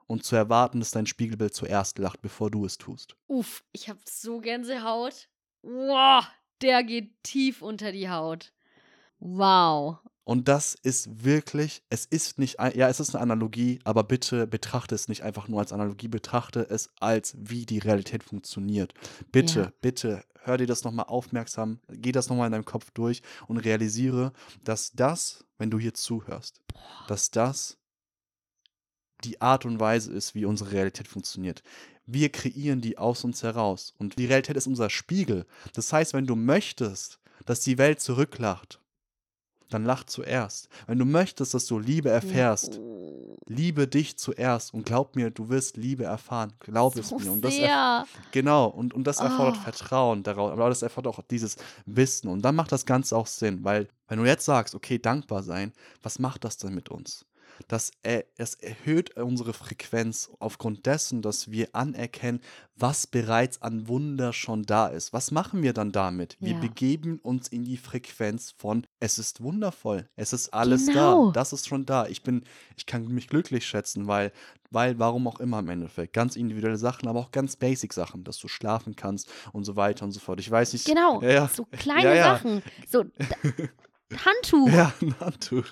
[0.06, 3.16] und zu erwarten, dass dein Spiegelbild zuerst lacht, bevor du es tust.
[3.28, 5.30] Uff, ich habe so Gänsehaut.
[5.62, 6.26] Wow,
[6.62, 8.54] der geht tief unter die Haut.
[9.20, 9.98] Wow.
[10.28, 14.94] Und das ist wirklich, es ist nicht, ja, es ist eine Analogie, aber bitte betrachte
[14.94, 18.94] es nicht einfach nur als Analogie, betrachte es als, wie die Realität funktioniert.
[19.32, 19.72] Bitte, ja.
[19.80, 24.34] bitte, hör dir das nochmal aufmerksam, geh das nochmal in deinem Kopf durch und realisiere,
[24.66, 26.60] dass das, wenn du hier zuhörst,
[27.08, 27.78] dass das
[29.24, 31.64] die Art und Weise ist, wie unsere Realität funktioniert.
[32.06, 35.46] Wir kreieren die aus uns heraus und die Realität ist unser Spiegel.
[35.74, 38.82] Das heißt, wenn du möchtest, dass die Welt zurücklacht,
[39.70, 40.70] dann lach zuerst.
[40.88, 42.80] Wenn du möchtest, dass du Liebe erfährst,
[43.46, 46.54] liebe dich zuerst und glaub mir, du wirst Liebe erfahren.
[46.60, 47.32] Glaub so es mir.
[47.32, 47.56] Und das
[48.32, 49.64] genau, und, und das erfordert oh.
[49.64, 52.28] Vertrauen darauf, aber das erfordert auch dieses Wissen.
[52.28, 55.74] Und dann macht das Ganze auch Sinn, weil wenn du jetzt sagst, okay, dankbar sein,
[56.02, 57.26] was macht das denn mit uns?
[57.68, 62.42] Dass er, es erhöht unsere Frequenz aufgrund dessen, dass wir anerkennen,
[62.76, 65.14] was bereits an Wunder schon da ist.
[65.14, 66.38] Was machen wir dann damit?
[66.40, 66.60] Wir ja.
[66.60, 71.28] begeben uns in die Frequenz von es ist wundervoll, es ist alles genau.
[71.28, 72.08] da, das ist schon da.
[72.08, 72.44] Ich bin,
[72.76, 74.32] ich kann mich glücklich schätzen, weil
[74.72, 76.14] weil, warum auch immer im Endeffekt.
[76.14, 80.06] Ganz individuelle Sachen, aber auch ganz basic Sachen, dass du schlafen kannst und so weiter
[80.06, 80.40] und so fort.
[80.40, 80.86] Ich weiß nicht.
[80.86, 82.24] Genau, ja, so kleine ja, ja.
[82.36, 82.62] Sachen.
[82.88, 83.06] So
[84.26, 84.70] Handtuch.
[84.70, 85.66] Ja, ein Handtuch.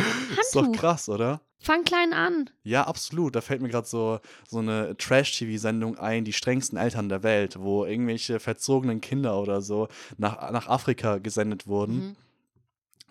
[0.00, 0.38] Handtuch.
[0.38, 1.40] Ist doch krass, oder?
[1.60, 2.50] Fang klein an.
[2.64, 3.36] Ja, absolut.
[3.36, 7.84] Da fällt mir gerade so, so eine Trash-TV-Sendung ein, die strengsten Eltern der Welt, wo
[7.84, 11.94] irgendwelche verzogenen Kinder oder so nach, nach Afrika gesendet wurden.
[11.94, 12.16] Mhm.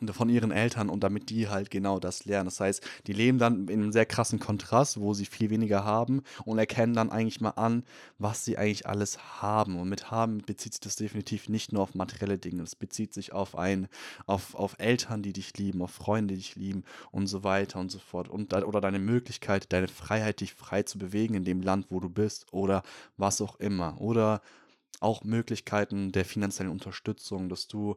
[0.10, 2.46] Von ihren Eltern und damit die halt genau das lernen.
[2.46, 6.24] Das heißt, die leben dann in einem sehr krassen Kontrast, wo sie viel weniger haben
[6.46, 7.84] und erkennen dann eigentlich mal an,
[8.18, 9.80] was sie eigentlich alles haben.
[9.80, 13.34] Und mit haben bezieht sich das definitiv nicht nur auf materielle Dinge, es bezieht sich
[13.34, 13.88] auf ein,
[14.26, 17.92] auf, auf Eltern, die dich lieben, auf Freunde, die dich lieben und so weiter und
[17.92, 18.28] so fort.
[18.28, 22.10] Und, oder deine Möglichkeit, deine Freiheit, dich frei zu bewegen in dem Land, wo du
[22.10, 22.84] bist oder
[23.18, 24.00] was auch immer.
[24.00, 24.42] Oder
[25.00, 27.96] auch Möglichkeiten der finanziellen Unterstützung, dass du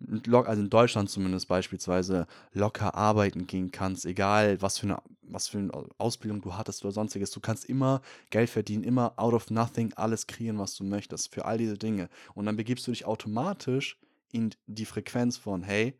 [0.00, 5.58] also in Deutschland zumindest beispielsweise locker arbeiten gehen kannst, egal was für eine, was für
[5.58, 7.30] eine Ausbildung du hattest oder sonstiges.
[7.30, 11.44] Du kannst immer Geld verdienen, immer out of nothing alles kreieren, was du möchtest, für
[11.44, 12.08] all diese Dinge.
[12.34, 13.98] Und dann begibst du dich automatisch
[14.30, 15.94] in die Frequenz von, hey,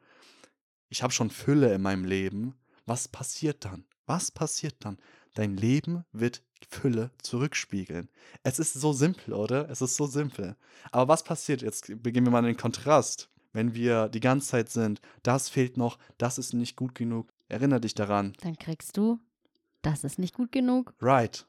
[0.88, 2.54] ich habe schon Fülle in meinem Leben.
[2.86, 3.84] Was passiert dann?
[4.06, 4.98] Was passiert dann?
[5.34, 8.08] Dein Leben wird Fülle zurückspiegeln.
[8.42, 9.68] Es ist so simpel, oder?
[9.70, 10.56] Es ist so simpel.
[10.90, 11.62] Aber was passiert?
[11.62, 15.98] Jetzt beginnen wir mal den Kontrast wenn wir die ganze Zeit sind, das fehlt noch,
[16.18, 18.34] das ist nicht gut genug, erinnere dich daran.
[18.42, 19.18] Dann kriegst du,
[19.82, 20.94] das ist nicht gut genug.
[21.00, 21.46] Right.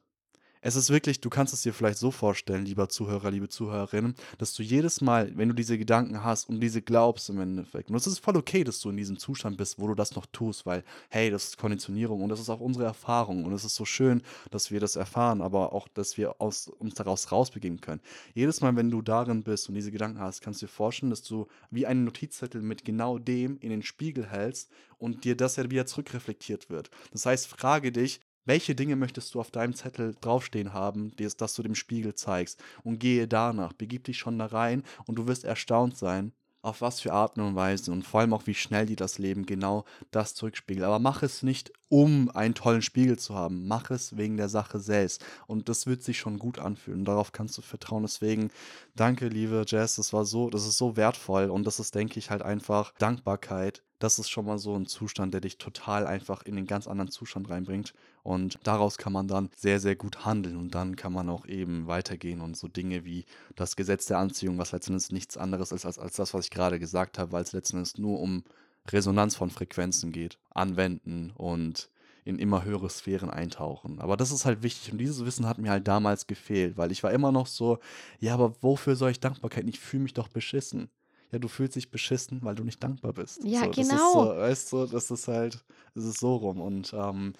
[0.61, 4.53] Es ist wirklich, du kannst es dir vielleicht so vorstellen, lieber Zuhörer, liebe Zuhörerinnen, dass
[4.53, 8.05] du jedes Mal, wenn du diese Gedanken hast und diese glaubst im Endeffekt, und es
[8.05, 10.83] ist voll okay, dass du in diesem Zustand bist, wo du das noch tust, weil,
[11.09, 14.21] hey, das ist Konditionierung und das ist auch unsere Erfahrung und es ist so schön,
[14.51, 18.01] dass wir das erfahren, aber auch, dass wir aus, uns daraus rausbegeben können.
[18.33, 21.23] Jedes Mal, wenn du darin bist und diese Gedanken hast, kannst du dir vorstellen, dass
[21.23, 25.71] du wie einen Notizzettel mit genau dem in den Spiegel hältst und dir das ja
[25.71, 26.89] wieder zurückreflektiert wird.
[27.13, 28.19] Das heißt, frage dich,
[28.49, 32.59] welche Dinge möchtest du auf deinem Zettel draufstehen haben, dass du dem Spiegel zeigst?
[32.83, 36.33] Und gehe danach, begib dich schon da rein und du wirst erstaunt sein,
[36.63, 39.45] auf was für Art und Weise und vor allem auch, wie schnell dir das Leben
[39.45, 40.83] genau das zurückspiegelt.
[40.83, 43.67] Aber mach es nicht, um einen tollen Spiegel zu haben.
[43.67, 45.23] Mach es wegen der Sache selbst.
[45.45, 47.05] Und das wird sich schon gut anfühlen.
[47.05, 48.01] Darauf kannst du vertrauen.
[48.01, 48.49] Deswegen
[48.95, 49.95] danke, liebe Jess.
[49.97, 51.49] Das war so, das ist so wertvoll.
[51.51, 53.83] Und das ist, denke ich, halt einfach Dankbarkeit.
[53.99, 57.11] Das ist schon mal so ein Zustand, der dich total einfach in den ganz anderen
[57.11, 57.93] Zustand reinbringt.
[58.23, 61.87] Und daraus kann man dann sehr, sehr gut handeln und dann kann man auch eben
[61.87, 63.25] weitergehen und so Dinge wie
[63.55, 66.79] das Gesetz der Anziehung, was letztendlich nichts anderes ist als, als das, was ich gerade
[66.79, 68.43] gesagt habe, weil es letztendlich nur um
[68.87, 71.89] Resonanz von Frequenzen geht, anwenden und
[72.25, 73.99] in immer höhere Sphären eintauchen.
[73.99, 77.03] Aber das ist halt wichtig und dieses Wissen hat mir halt damals gefehlt, weil ich
[77.03, 77.79] war immer noch so,
[78.19, 79.67] ja, aber wofür soll ich Dankbarkeit?
[79.67, 80.89] Ich fühle mich doch beschissen.
[81.31, 83.43] Ja, du fühlst dich beschissen, weil du nicht dankbar bist.
[83.43, 84.13] Ja, so, genau.
[84.13, 85.63] So, weißt du, das ist halt,
[85.93, 87.33] es ist so rum und ähm,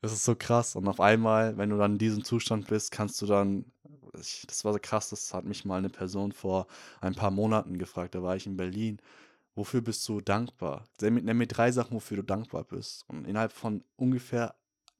[0.00, 0.76] das ist so krass.
[0.76, 3.64] Und auf einmal, wenn du dann in diesem Zustand bist, kannst du dann,
[4.20, 6.66] ich, das war so krass, das hat mich mal eine Person vor
[7.00, 8.98] ein paar Monaten gefragt, da war ich in Berlin.
[9.56, 10.84] Wofür bist du dankbar?
[11.00, 13.04] Nenn mir drei Sachen, wofür du dankbar bist.
[13.08, 14.54] Und innerhalb von ungefähr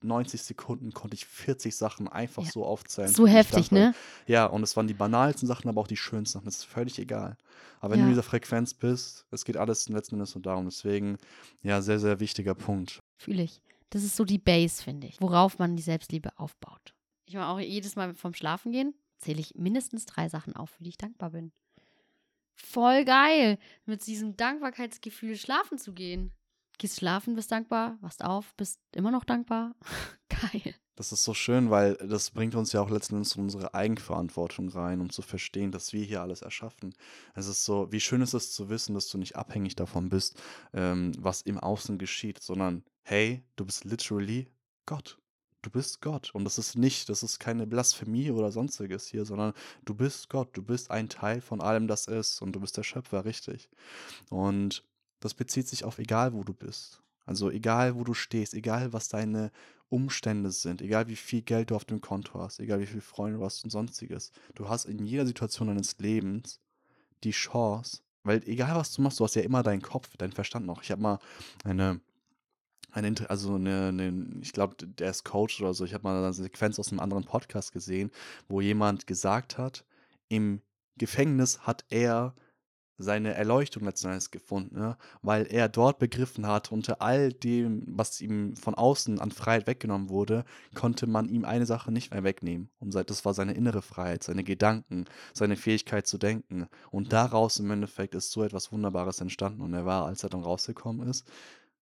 [0.04, 2.50] 90 Sekunden konnte ich 40 Sachen einfach ja.
[2.50, 3.08] so aufzählen.
[3.08, 3.94] So heftig, ne?
[4.26, 6.44] Ja, und es waren die banalsten Sachen, aber auch die schönsten Sachen.
[6.44, 7.36] Das ist völlig egal.
[7.80, 8.04] Aber wenn ja.
[8.04, 10.66] du in dieser Frequenz bist, es geht alles letzten Endes nur darum.
[10.66, 11.18] Deswegen,
[11.62, 13.00] ja, sehr, sehr wichtiger Punkt.
[13.16, 13.60] Fühle ich.
[13.90, 16.94] Das ist so die Base, finde ich, worauf man die Selbstliebe aufbaut.
[17.26, 20.82] Ich mache auch jedes Mal vom Schlafen gehen, zähle ich mindestens drei Sachen auf, für
[20.82, 21.52] die ich dankbar bin.
[22.54, 26.32] Voll geil, mit diesem Dankbarkeitsgefühl schlafen zu gehen.
[26.78, 29.74] Gehst schlafen, bist dankbar, wachst auf, bist immer noch dankbar.
[30.28, 30.74] geil.
[30.96, 35.10] Das ist so schön, weil das bringt uns ja auch letztendlich unsere Eigenverantwortung rein, um
[35.10, 36.94] zu verstehen, dass wir hier alles erschaffen.
[37.34, 40.40] Es ist so, wie schön ist es zu wissen, dass du nicht abhängig davon bist,
[40.72, 44.48] ähm, was im Außen geschieht, sondern hey, du bist literally
[44.86, 45.18] Gott.
[45.62, 46.32] Du bist Gott.
[46.34, 49.52] Und das ist nicht, das ist keine Blasphemie oder sonstiges hier, sondern
[49.84, 50.56] du bist Gott.
[50.56, 52.40] Du bist ein Teil von allem, das ist.
[52.42, 53.70] Und du bist der Schöpfer, richtig.
[54.28, 54.84] Und
[55.24, 57.00] das bezieht sich auf egal, wo du bist.
[57.24, 59.50] Also egal, wo du stehst, egal, was deine
[59.88, 63.38] Umstände sind, egal wie viel Geld du auf dem Konto hast, egal wie viele Freunde
[63.38, 64.32] du hast und sonstiges.
[64.54, 66.60] Du hast in jeder Situation deines Lebens
[67.22, 70.66] die Chance, weil egal was du machst, du hast ja immer deinen Kopf, deinen Verstand
[70.66, 70.82] noch.
[70.82, 71.18] Ich habe mal
[71.64, 72.00] eine
[72.90, 75.86] eine, also eine, eine ich glaube, der ist Coach oder so.
[75.86, 78.10] Ich habe mal eine Sequenz aus einem anderen Podcast gesehen,
[78.46, 79.86] wo jemand gesagt hat,
[80.28, 80.60] im
[80.98, 82.34] Gefängnis hat er
[82.96, 84.96] seine Erleuchtung letzten Endes gefunden, ne?
[85.22, 90.08] weil er dort begriffen hat, unter all dem, was ihm von außen an Freiheit weggenommen
[90.08, 92.70] wurde, konnte man ihm eine Sache nicht mehr wegnehmen.
[92.78, 96.68] Und das war seine innere Freiheit, seine Gedanken, seine Fähigkeit zu denken.
[96.90, 99.62] Und daraus im Endeffekt ist so etwas Wunderbares entstanden.
[99.62, 101.26] Und er war, als er dann rausgekommen ist,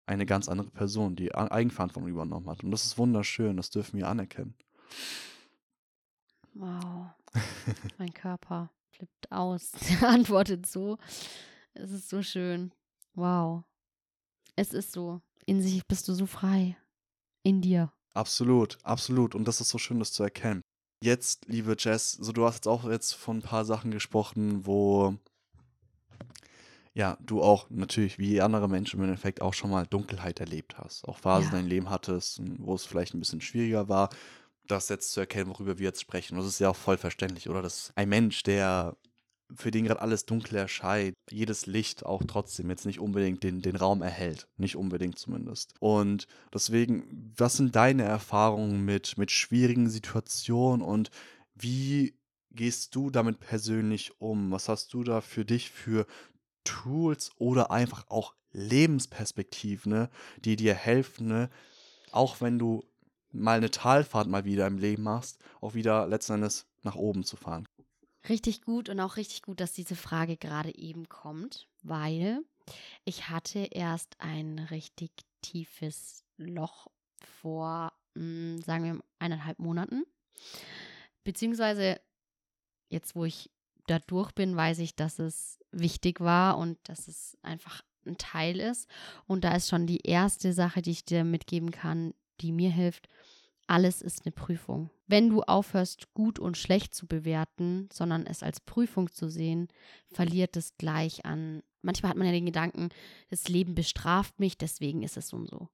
[0.07, 2.65] eine ganz andere Person, die Eigenverantwortung übernommen hat.
[2.65, 4.55] Und das ist wunderschön, das dürfen wir anerkennen.
[6.55, 7.07] Wow.
[7.99, 9.73] mein Körper flippt aus.
[10.01, 10.99] Er antwortet so.
[11.75, 12.73] Es ist so schön.
[13.15, 13.65] Wow.
[14.57, 15.21] Es ist so.
[15.47, 16.77] In sich bist du so frei.
[17.43, 17.93] In dir.
[18.15, 19.35] Absolut, absolut.
[19.35, 20.63] Und das ist so schön, das zu erkennen.
[21.03, 25.17] Jetzt, liebe Jess, so du hast jetzt auch jetzt von ein paar Sachen gesprochen, wo
[26.95, 31.07] ja, du auch natürlich wie andere Menschen im Endeffekt auch schon mal Dunkelheit erlebt hast.
[31.07, 31.51] Auch Phasen Ja.
[31.51, 34.11] in deinem Leben hattest, wo es vielleicht ein bisschen schwieriger war,
[34.69, 36.35] das jetzt zu erkennen, worüber wir jetzt sprechen.
[36.35, 37.63] Und das ist ja auch voll verständlich, oder?
[37.63, 38.97] Dass ein Mensch, der
[39.55, 43.77] für den gerade alles dunkel erscheint, jedes Licht auch trotzdem jetzt nicht unbedingt den, den
[43.77, 44.47] Raum erhält.
[44.57, 45.75] Nicht unbedingt zumindest.
[45.81, 51.11] Und deswegen, was sind deine Erfahrungen mit, mit schwierigen Situationen und
[51.55, 52.15] wie
[52.51, 54.51] gehst du damit persönlich um?
[54.51, 56.07] Was hast du da für dich für
[56.65, 60.11] Tools oder einfach auch Lebensperspektiven, ne,
[60.45, 61.51] die dir helfen, ne,
[62.13, 62.85] auch wenn du
[63.33, 67.37] mal eine Talfahrt mal wieder im Leben machst, auch wieder letzten Endes nach oben zu
[67.37, 67.67] fahren.
[68.29, 72.43] Richtig gut und auch richtig gut, dass diese Frage gerade eben kommt, weil
[73.05, 75.11] ich hatte erst ein richtig
[75.41, 76.89] tiefes Loch
[77.41, 80.05] vor, mh, sagen wir, eineinhalb Monaten.
[81.25, 82.01] Beziehungsweise
[82.89, 83.51] jetzt, wo ich
[83.87, 88.61] da durch bin, weiß ich, dass es wichtig war und dass es einfach ein Teil
[88.61, 88.89] ist.
[89.27, 93.09] Und da ist schon die erste Sache, die ich dir mitgeben kann, die mir hilft.
[93.69, 94.91] Alles ist eine Prüfung.
[95.07, 99.69] Wenn du aufhörst, gut und schlecht zu bewerten, sondern es als Prüfung zu sehen,
[100.11, 101.63] verliert es gleich an.
[101.83, 102.89] Manchmal hat man ja den Gedanken,
[103.29, 105.69] das Leben bestraft mich, deswegen ist es so und so.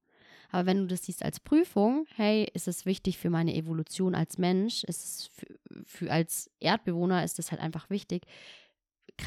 [0.51, 4.37] Aber wenn du das siehst als Prüfung, hey, ist es wichtig für meine Evolution als
[4.37, 5.47] Mensch, ist es für,
[5.85, 8.25] für als Erdbewohner ist es halt einfach wichtig,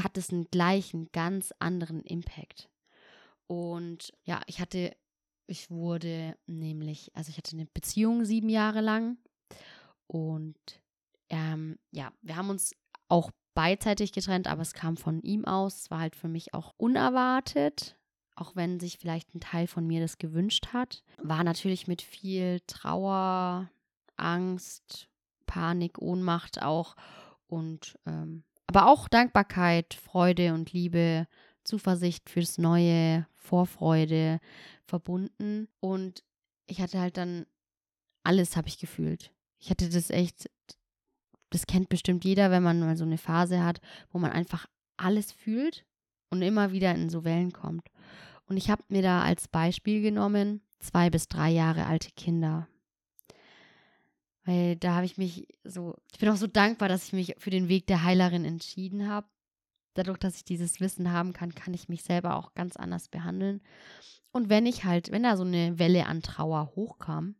[0.02, 2.68] hat es einen gleichen, ganz anderen Impact.
[3.46, 4.94] Und ja, ich hatte,
[5.48, 9.16] ich wurde nämlich, also ich hatte eine Beziehung sieben Jahre lang
[10.06, 10.56] und
[11.30, 12.74] ähm, ja, wir haben uns
[13.08, 15.82] auch beidseitig getrennt, aber es kam von ihm aus.
[15.82, 17.96] Es war halt für mich auch unerwartet,
[18.36, 21.02] auch wenn sich vielleicht ein Teil von mir das gewünscht hat.
[21.22, 23.70] War natürlich mit viel Trauer,
[24.16, 25.08] Angst,
[25.46, 26.94] Panik, Ohnmacht auch
[27.46, 31.26] und ähm, aber auch Dankbarkeit, Freude und Liebe,
[31.68, 34.40] Zuversicht fürs Neue, Vorfreude
[34.84, 35.68] verbunden.
[35.80, 36.24] Und
[36.66, 37.46] ich hatte halt dann
[38.24, 39.32] alles, habe ich gefühlt.
[39.58, 40.50] Ich hatte das echt,
[41.50, 44.66] das kennt bestimmt jeder, wenn man mal so eine Phase hat, wo man einfach
[44.96, 45.84] alles fühlt
[46.30, 47.88] und immer wieder in so Wellen kommt.
[48.46, 52.68] Und ich habe mir da als Beispiel genommen, zwei bis drei Jahre alte Kinder.
[54.44, 57.50] Weil da habe ich mich so, ich bin auch so dankbar, dass ich mich für
[57.50, 59.26] den Weg der Heilerin entschieden habe.
[59.94, 63.60] Dadurch, dass ich dieses Wissen haben kann, kann ich mich selber auch ganz anders behandeln.
[64.30, 67.34] Und wenn ich halt, wenn da so eine Welle an Trauer hochkam,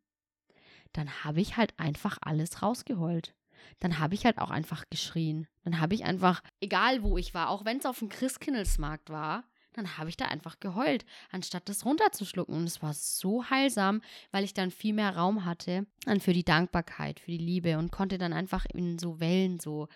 [0.93, 3.35] dann habe ich halt einfach alles rausgeheult.
[3.81, 5.47] Dann habe ich halt auch einfach geschrien.
[5.65, 9.45] Dann habe ich einfach, egal wo ich war, auch wenn es auf dem Christkindlesmarkt war,
[9.75, 12.55] dann habe ich da einfach geheult, anstatt das runterzuschlucken.
[12.55, 16.45] Und es war so heilsam, weil ich dann viel mehr Raum hatte dann für die
[16.45, 19.89] Dankbarkeit, für die Liebe und konnte dann einfach in so Wellen so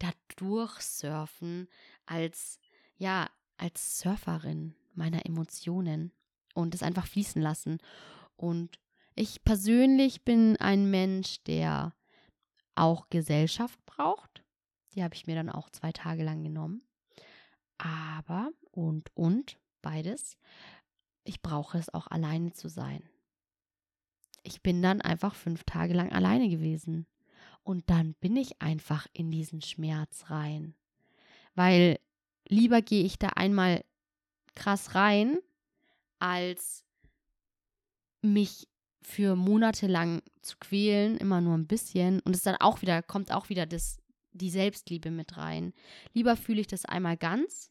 [0.00, 1.68] da durchsurfen
[2.06, 2.58] als,
[2.96, 6.12] ja, als Surferin meiner Emotionen
[6.54, 7.78] und es einfach fließen lassen.
[8.36, 8.80] Und
[9.14, 11.94] ich persönlich bin ein Mensch, der
[12.74, 14.42] auch Gesellschaft braucht.
[14.94, 16.82] Die habe ich mir dann auch zwei Tage lang genommen.
[17.78, 20.36] Aber, und, und, beides,
[21.24, 23.08] ich brauche es auch alleine zu sein.
[24.42, 27.06] Ich bin dann einfach fünf Tage lang alleine gewesen.
[27.62, 30.74] Und dann bin ich einfach in diesen Schmerz rein.
[31.54, 31.98] Weil
[32.48, 33.84] lieber gehe ich da einmal
[34.54, 35.38] krass rein,
[36.18, 36.84] als
[38.22, 38.68] mich
[39.02, 42.20] für Monate lang zu quälen, immer nur ein bisschen.
[42.20, 43.98] Und es dann auch wieder, kommt auch wieder das,
[44.32, 45.72] die Selbstliebe mit rein.
[46.12, 47.70] Lieber fühle ich das einmal ganz,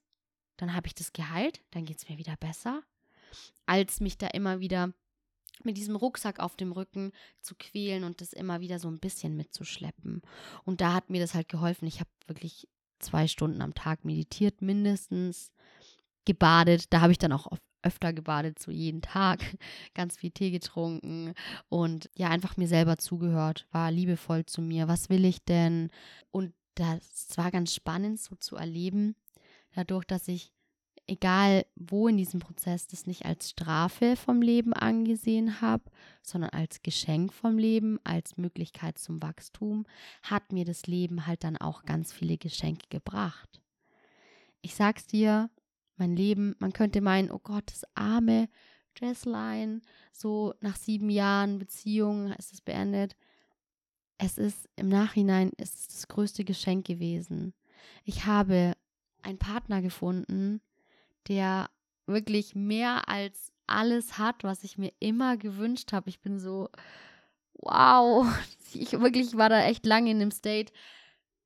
[0.58, 2.84] dann habe ich das geheilt, dann geht es mir wieder besser,
[3.66, 4.94] als mich da immer wieder
[5.64, 9.36] mit diesem Rucksack auf dem Rücken zu quälen und das immer wieder so ein bisschen
[9.36, 10.22] mitzuschleppen.
[10.66, 11.88] Und da hat mir das halt geholfen.
[11.88, 12.68] Ich habe wirklich
[12.99, 15.51] zwei Stunden am Tag meditiert, mindestens
[16.26, 16.86] gebadet.
[16.93, 17.47] Da habe ich dann auch
[17.82, 19.39] öfter gebadet, so jeden Tag,
[19.93, 21.34] ganz viel Tee getrunken
[21.70, 24.88] und ja, einfach mir selber zugehört, war liebevoll zu mir.
[24.88, 25.89] Was will ich denn?
[26.32, 29.16] Und das war ganz spannend so zu erleben,
[29.74, 30.53] dadurch, dass ich
[31.10, 35.84] egal wo in diesem Prozess, das nicht als Strafe vom Leben angesehen habe,
[36.22, 39.86] sondern als Geschenk vom Leben, als Möglichkeit zum Wachstum,
[40.24, 43.62] hat mir das Leben halt dann auch ganz viele Geschenke gebracht.
[44.62, 45.49] Ich sag's dir,
[45.97, 48.47] mein Leben, man könnte meinen, oh Gott, das arme
[48.97, 49.82] Jessline,
[50.12, 53.16] so nach sieben Jahren Beziehung ist es beendet.
[54.18, 57.53] Es ist im Nachhinein ist das größte Geschenk gewesen.
[58.03, 58.74] Ich habe
[59.22, 60.62] einen Partner gefunden,
[61.28, 61.70] der
[62.05, 66.09] wirklich mehr als alles hat, was ich mir immer gewünscht habe.
[66.09, 66.70] Ich bin so,
[67.53, 68.28] wow,
[68.74, 70.74] ich wirklich war da echt lange in dem State.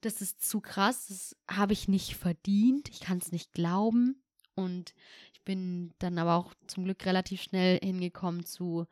[0.01, 4.21] Das ist zu krass, das habe ich nicht verdient, ich kann es nicht glauben.
[4.55, 4.93] Und
[5.33, 8.85] ich bin dann aber auch zum Glück relativ schnell hingekommen zu,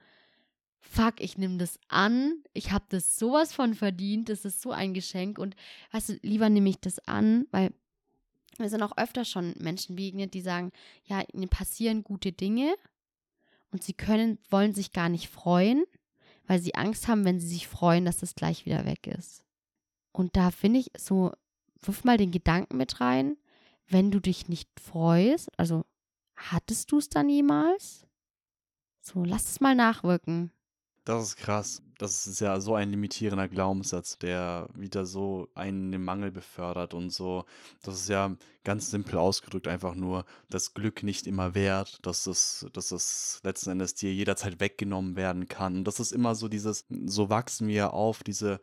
[0.80, 4.94] fuck, ich nehme das an, ich habe das sowas von verdient, das ist so ein
[4.94, 5.56] Geschenk und
[5.92, 7.72] weißt du, lieber nehme ich das an, weil
[8.62, 10.72] wir sind auch öfter schon Menschen begegnet, die sagen,
[11.06, 12.76] ja, ihnen passieren gute Dinge
[13.72, 15.86] und sie können, wollen sich gar nicht freuen,
[16.48, 19.44] weil sie Angst haben, wenn sie sich freuen, dass das gleich wieder weg ist.
[20.12, 21.32] Und da finde ich so,
[21.82, 23.38] wirf mal den Gedanken mit rein,
[23.88, 25.86] wenn du dich nicht freust, also
[26.36, 28.08] hattest du es dann jemals?
[29.02, 30.52] So, lass es mal nachwirken.
[31.04, 31.82] Das ist krass.
[32.02, 37.12] Das ist ja so ein limitierender Glaubenssatz, der wieder so einen den Mangel befördert und
[37.12, 37.46] so.
[37.84, 42.66] Das ist ja ganz simpel ausgedrückt einfach nur das Glück nicht immer wert, dass es,
[42.74, 45.76] dass es letzten Endes dir jederzeit weggenommen werden kann.
[45.78, 48.60] Und das ist immer so dieses, so wachsen wir auf, diese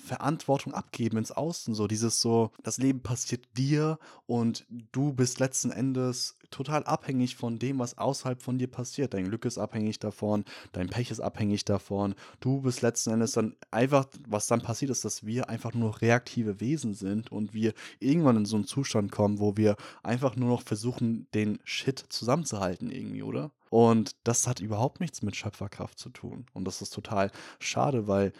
[0.00, 5.70] Verantwortung abgeben ins Außen, so dieses so, das Leben passiert dir und du bist letzten
[5.70, 9.14] Endes total abhängig von dem, was außerhalb von dir passiert.
[9.14, 12.14] Dein Glück ist abhängig davon, dein Pech ist abhängig davon.
[12.40, 16.60] Du bist letzten Endes dann einfach, was dann passiert ist, dass wir einfach nur reaktive
[16.60, 20.62] Wesen sind und wir irgendwann in so einen Zustand kommen, wo wir einfach nur noch
[20.62, 23.52] versuchen, den Shit zusammenzuhalten irgendwie, oder?
[23.70, 26.46] Und das hat überhaupt nichts mit Schöpferkraft zu tun.
[26.52, 27.30] Und das ist total
[27.60, 28.32] schade, weil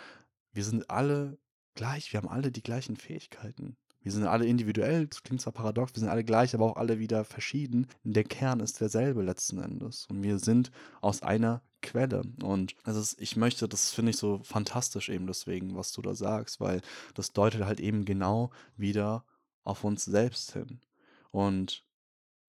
[0.52, 1.38] wir sind alle
[1.74, 3.76] gleich, wir haben alle die gleichen Fähigkeiten.
[4.02, 6.98] Wir sind alle individuell, das klingt zwar paradox, wir sind alle gleich, aber auch alle
[6.98, 7.86] wieder verschieden.
[8.02, 10.06] Der Kern ist derselbe letzten Endes.
[10.08, 10.70] Und wir sind
[11.02, 12.22] aus einer Quelle.
[12.42, 16.14] Und das ist, ich möchte, das finde ich so fantastisch eben deswegen, was du da
[16.14, 16.80] sagst, weil
[17.14, 19.24] das deutet halt eben genau wieder
[19.64, 20.80] auf uns selbst hin.
[21.30, 21.84] Und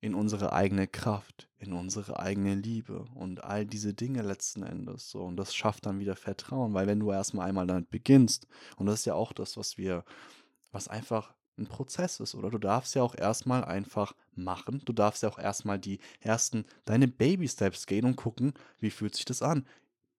[0.02, 5.12] in unsere eigene Kraft, in unsere eigene Liebe und all diese Dinge letzten Endes.
[5.12, 5.22] So.
[5.22, 8.48] Und das schafft dann wieder Vertrauen, weil wenn du erstmal einmal damit beginnst,
[8.78, 10.04] und das ist ja auch das, was wir,
[10.72, 12.50] was einfach ein Prozess ist, oder?
[12.50, 14.82] Du darfst ja auch erstmal einfach machen.
[14.86, 19.26] Du darfst ja auch erstmal die ersten, deine Baby-Steps gehen und gucken, wie fühlt sich
[19.26, 19.66] das an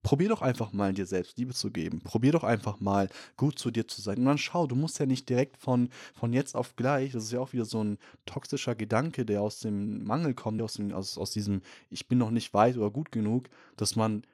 [0.03, 2.01] probier doch einfach mal dir selbst Liebe zu geben.
[2.01, 4.19] Probier doch einfach mal gut zu dir zu sein.
[4.19, 7.33] Und dann schau, du musst ja nicht direkt von, von jetzt auf gleich, das ist
[7.33, 11.19] ja auch wieder so ein toxischer Gedanke, der aus dem Mangel kommt, aus, dem, aus,
[11.19, 14.25] aus diesem Ich bin noch nicht weit oder gut genug, dass man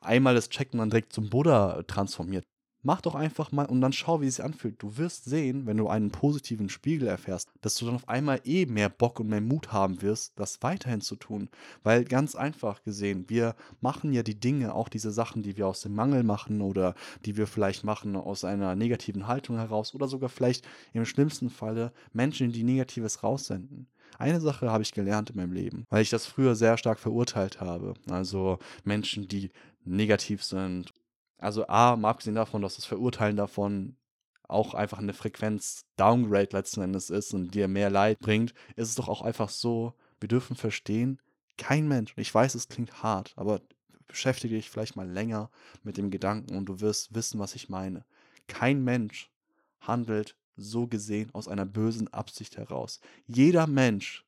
[0.00, 2.44] einmal das checkt und dann direkt zum Buddha transformiert.
[2.88, 4.82] Mach doch einfach mal und dann schau, wie es sich anfühlt.
[4.82, 8.64] Du wirst sehen, wenn du einen positiven Spiegel erfährst, dass du dann auf einmal eh
[8.64, 11.50] mehr Bock und mehr Mut haben wirst, das weiterhin zu tun.
[11.82, 15.82] Weil ganz einfach gesehen, wir machen ja die Dinge, auch diese Sachen, die wir aus
[15.82, 16.94] dem Mangel machen oder
[17.26, 21.92] die wir vielleicht machen aus einer negativen Haltung heraus oder sogar vielleicht im schlimmsten Falle
[22.14, 23.86] Menschen, die Negatives raussenden.
[24.16, 27.60] Eine Sache habe ich gelernt in meinem Leben, weil ich das früher sehr stark verurteilt
[27.60, 27.92] habe.
[28.08, 29.50] Also Menschen, die
[29.84, 30.92] negativ sind
[31.38, 33.96] also A, mal abgesehen davon, dass das Verurteilen davon
[34.48, 39.08] auch einfach eine Frequenz-Downgrade letzten Endes ist und dir mehr Leid bringt, ist es doch
[39.08, 41.20] auch einfach so, wir dürfen verstehen,
[41.58, 43.60] kein Mensch, und ich weiß, es klingt hart, aber
[44.06, 45.50] beschäftige dich vielleicht mal länger
[45.82, 48.04] mit dem Gedanken und du wirst wissen, was ich meine.
[48.46, 49.30] Kein Mensch
[49.80, 53.00] handelt so gesehen aus einer bösen Absicht heraus.
[53.26, 54.24] Jeder Mensch,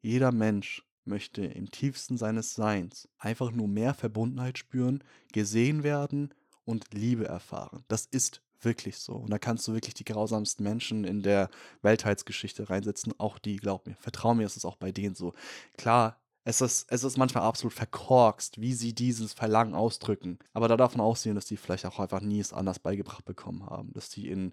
[0.00, 5.02] jeder Mensch möchte im tiefsten seines Seins einfach nur mehr Verbundenheit spüren,
[5.32, 6.32] gesehen werden
[6.66, 7.84] und Liebe erfahren.
[7.88, 9.14] Das ist wirklich so.
[9.14, 11.48] Und da kannst du wirklich die grausamsten Menschen in der
[11.82, 13.14] Weltheitsgeschichte reinsetzen.
[13.18, 13.94] Auch die, glaub mir.
[13.96, 15.32] Vertrau mir, ist es auch bei denen so.
[15.78, 20.38] Klar, es ist, es ist manchmal absolut verkorkst, wie sie dieses Verlangen ausdrücken.
[20.52, 23.66] Aber da darf man aussehen, dass die vielleicht auch einfach nie es anders beigebracht bekommen
[23.66, 23.92] haben.
[23.94, 24.52] Dass die in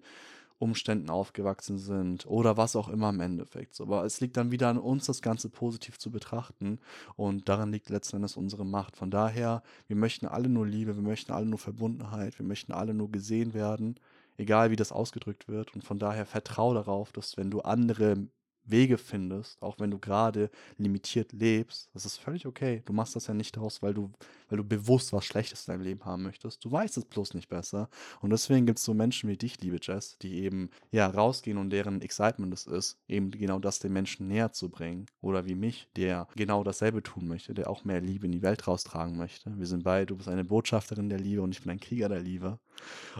[0.58, 3.80] Umständen aufgewachsen sind oder was auch immer im Endeffekt.
[3.80, 6.78] Aber es liegt dann wieder an uns, das Ganze positiv zu betrachten
[7.16, 8.96] und daran liegt letzten Endes unsere Macht.
[8.96, 12.94] Von daher, wir möchten alle nur Liebe, wir möchten alle nur Verbundenheit, wir möchten alle
[12.94, 13.98] nur gesehen werden,
[14.36, 15.74] egal wie das ausgedrückt wird.
[15.74, 18.28] Und von daher vertraue darauf, dass wenn du andere
[18.64, 22.82] Wege findest, auch wenn du gerade limitiert lebst, das ist völlig okay.
[22.86, 24.10] Du machst das ja nicht daraus, weil du,
[24.48, 26.64] weil du bewusst was Schlechtes in deinem Leben haben möchtest.
[26.64, 27.88] Du weißt es bloß nicht besser.
[28.20, 31.70] Und deswegen gibt es so Menschen wie dich, liebe Jess, die eben ja rausgehen und
[31.70, 35.06] deren Excitement es ist, eben genau das den Menschen näher zu bringen.
[35.20, 38.66] Oder wie mich, der genau dasselbe tun möchte, der auch mehr Liebe in die Welt
[38.66, 39.56] raustragen möchte.
[39.58, 42.20] Wir sind beide, du bist eine Botschafterin der Liebe und ich bin ein Krieger der
[42.20, 42.58] Liebe.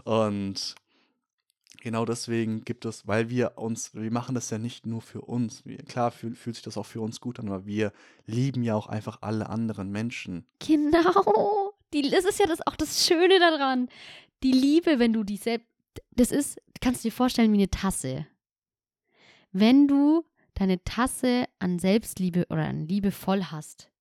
[0.03, 0.75] Und
[1.85, 5.63] genau deswegen gibt es, weil wir uns, wir machen das ja nicht nur für uns.
[5.65, 7.93] Wir, klar fühl, fühlt sich das auch für uns gut an, aber wir
[8.25, 10.47] lieben ja auch einfach alle anderen Menschen.
[10.59, 11.73] Genau.
[11.93, 13.87] Die, das ist ja das, auch das Schöne daran.
[14.41, 15.67] Die Liebe, wenn du die selbst,
[16.11, 18.25] das ist, kannst du dir vorstellen wie eine Tasse.
[19.51, 20.25] Wenn du
[20.55, 23.91] deine Tasse an Selbstliebe oder an Liebe voll hast,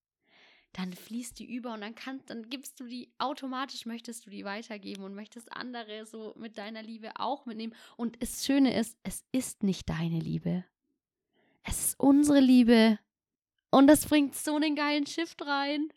[0.74, 4.44] dann fließt die über und dann kannst, dann gibst du die automatisch, möchtest du die
[4.44, 7.74] weitergeben und möchtest andere so mit deiner Liebe auch mitnehmen.
[7.96, 10.64] Und das Schöne ist, es ist nicht deine Liebe.
[11.62, 12.98] Es ist unsere Liebe.
[13.70, 15.88] Und das bringt so einen geilen Shift rein.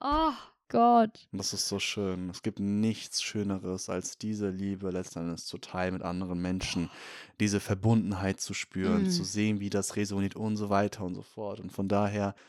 [0.00, 0.32] Oh
[0.68, 1.28] Gott.
[1.30, 2.30] Und das ist so schön.
[2.30, 6.90] Es gibt nichts Schöneres, als diese Liebe letztendlich zu teilen mit anderen Menschen,
[7.38, 9.10] diese Verbundenheit zu spüren, Mm.
[9.10, 11.60] zu sehen, wie das resoniert und so weiter und so fort.
[11.60, 12.40] Und von daher, ah,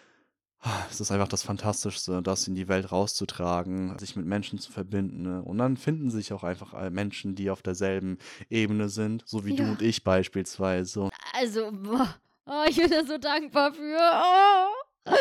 [0.89, 5.23] es ist einfach das Fantastischste, das in die Welt rauszutragen, sich mit Menschen zu verbinden.
[5.23, 5.41] Ne?
[5.41, 8.17] Und dann finden sich auch einfach Menschen, die auf derselben
[8.49, 9.71] Ebene sind, so wie du Ja.
[9.71, 11.09] und ich beispielsweise.
[11.33, 12.15] Also, boah.
[12.45, 13.97] Oh, ich bin da so dankbar für.
[13.99, 15.11] Oh.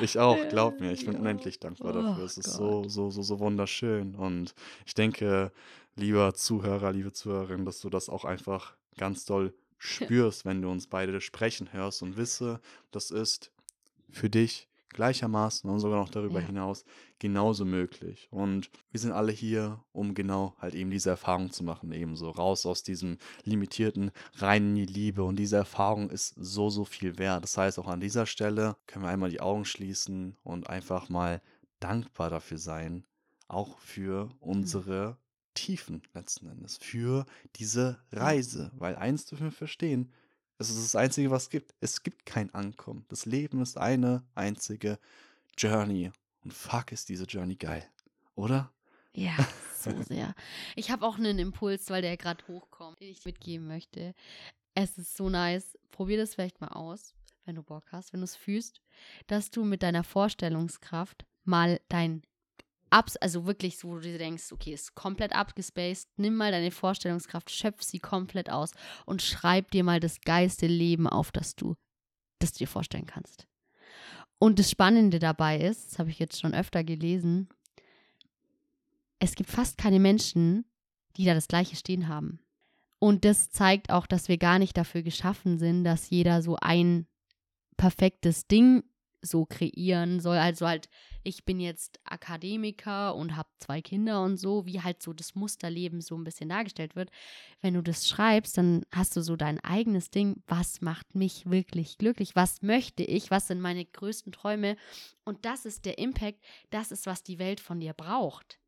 [0.00, 1.20] Ich auch, glaub mir, ich bin Ja.
[1.20, 2.24] unendlich dankbar Oh dafür.
[2.24, 4.14] Es ist so, so, so, so wunderschön.
[4.14, 4.54] Und
[4.86, 5.52] ich denke,
[5.96, 10.86] lieber Zuhörer, liebe Zuhörerin, dass du das auch einfach ganz doll spürst, wenn du uns
[10.86, 13.50] beide sprechen hörst und wisse, das ist
[14.10, 16.46] für dich gleichermaßen und sogar noch darüber Ja.
[16.46, 16.84] hinaus
[17.18, 18.28] genauso möglich.
[18.30, 22.64] Und wir sind alle hier, um genau halt eben diese Erfahrung zu machen, ebenso raus
[22.64, 25.22] aus diesem limitierten, rein in die Liebe.
[25.22, 27.42] Und diese Erfahrung ist so, so viel wert.
[27.44, 31.42] Das heißt, auch an dieser Stelle können wir einmal die Augen schließen und einfach mal
[31.80, 33.04] dankbar dafür sein,
[33.48, 35.18] auch für unsere
[35.54, 37.26] Tiefen letzten Endes, für
[37.56, 38.72] diese Reise.
[38.76, 40.12] Weil eins dürfen wir verstehen,
[40.70, 41.74] es ist das Einzige, was es gibt.
[41.80, 43.04] Es gibt kein Ankommen.
[43.08, 44.98] Das Leben ist eine einzige
[45.56, 46.10] Journey.
[46.42, 47.84] Und fuck, ist diese Journey geil.
[48.34, 48.72] Oder?
[49.14, 49.36] Ja,
[49.78, 50.34] so sehr.
[50.76, 54.14] Ich habe auch einen Impuls, weil der gerade hochkommt, den ich mitgeben möchte.
[54.74, 55.78] Es ist so nice.
[55.90, 58.80] Probier das vielleicht mal aus, wenn du Bock hast, wenn du es fühlst,
[59.26, 62.22] dass du mit deiner Vorstellungskraft mal dein
[62.94, 66.70] Abs, also wirklich so, wo du dir denkst, okay, ist komplett abgespaced, nimm mal deine
[66.70, 68.70] Vorstellungskraft, schöpf sie komplett aus
[69.04, 71.74] und schreib dir mal das geilste Leben auf, das du,
[72.38, 73.48] das du dir vorstellen kannst.
[74.38, 77.48] Und das Spannende dabei ist, das habe ich jetzt schon öfter gelesen,
[79.18, 80.64] es gibt fast keine Menschen,
[81.16, 82.38] die da das Gleiche stehen haben.
[83.00, 87.08] Und das zeigt auch, dass wir gar nicht dafür geschaffen sind, dass jeder so ein
[87.76, 88.84] perfektes Ding
[89.24, 90.36] so kreieren soll.
[90.36, 90.88] Also halt,
[91.22, 96.00] ich bin jetzt Akademiker und habe zwei Kinder und so, wie halt so das Musterleben
[96.00, 97.10] so ein bisschen dargestellt wird.
[97.60, 100.42] Wenn du das schreibst, dann hast du so dein eigenes Ding.
[100.46, 102.36] Was macht mich wirklich glücklich?
[102.36, 103.30] Was möchte ich?
[103.30, 104.76] Was sind meine größten Träume?
[105.24, 106.38] Und das ist der Impact.
[106.70, 108.58] Das ist, was die Welt von dir braucht.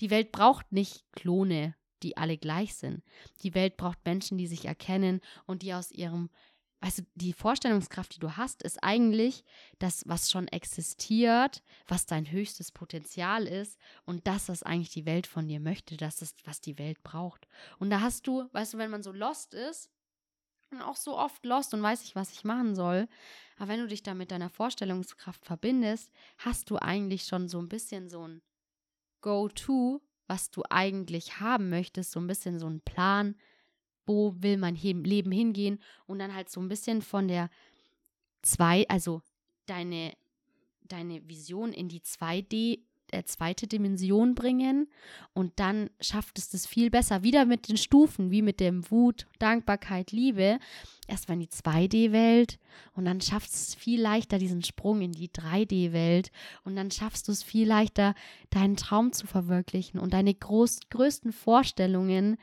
[0.00, 3.02] Die Welt braucht nicht Klone, die alle gleich sind.
[3.42, 6.30] Die Welt braucht Menschen, die sich erkennen und die aus ihrem,
[6.80, 9.44] weißt du, die Vorstellungskraft, die du hast, ist eigentlich
[9.78, 15.26] das, was schon existiert, was dein höchstes Potenzial ist und das, was eigentlich die Welt
[15.26, 17.46] von dir möchte, das ist, was die Welt braucht.
[17.78, 19.90] Und da hast du, weißt du, wenn man so lost ist,
[20.70, 23.08] und auch so oft lost und weiß nicht, was ich machen soll,
[23.56, 27.68] aber wenn du dich da mit deiner Vorstellungskraft verbindest, hast du eigentlich schon so ein
[27.68, 28.40] bisschen so ein
[29.20, 33.34] Go-To, was du eigentlich haben möchtest, so ein bisschen so ein Plan,
[34.10, 37.48] wo will mein Leben hingehen und dann halt so ein bisschen von der
[38.42, 39.22] zwei, also
[39.66, 40.14] deine,
[40.82, 42.80] deine Vision in die 2D,
[43.12, 44.88] äh, zweite Dimension bringen
[45.32, 47.22] und dann schafft es das viel besser.
[47.22, 50.58] Wieder mit den Stufen, wie mit dem Wut, Dankbarkeit, Liebe.
[51.06, 52.58] Erstmal in die 2D-Welt
[52.94, 56.32] und dann schaffst du es viel leichter, diesen Sprung in die 3D-Welt
[56.64, 58.14] und dann schaffst du es viel leichter,
[58.50, 62.38] deinen Traum zu verwirklichen und deine groß, größten Vorstellungen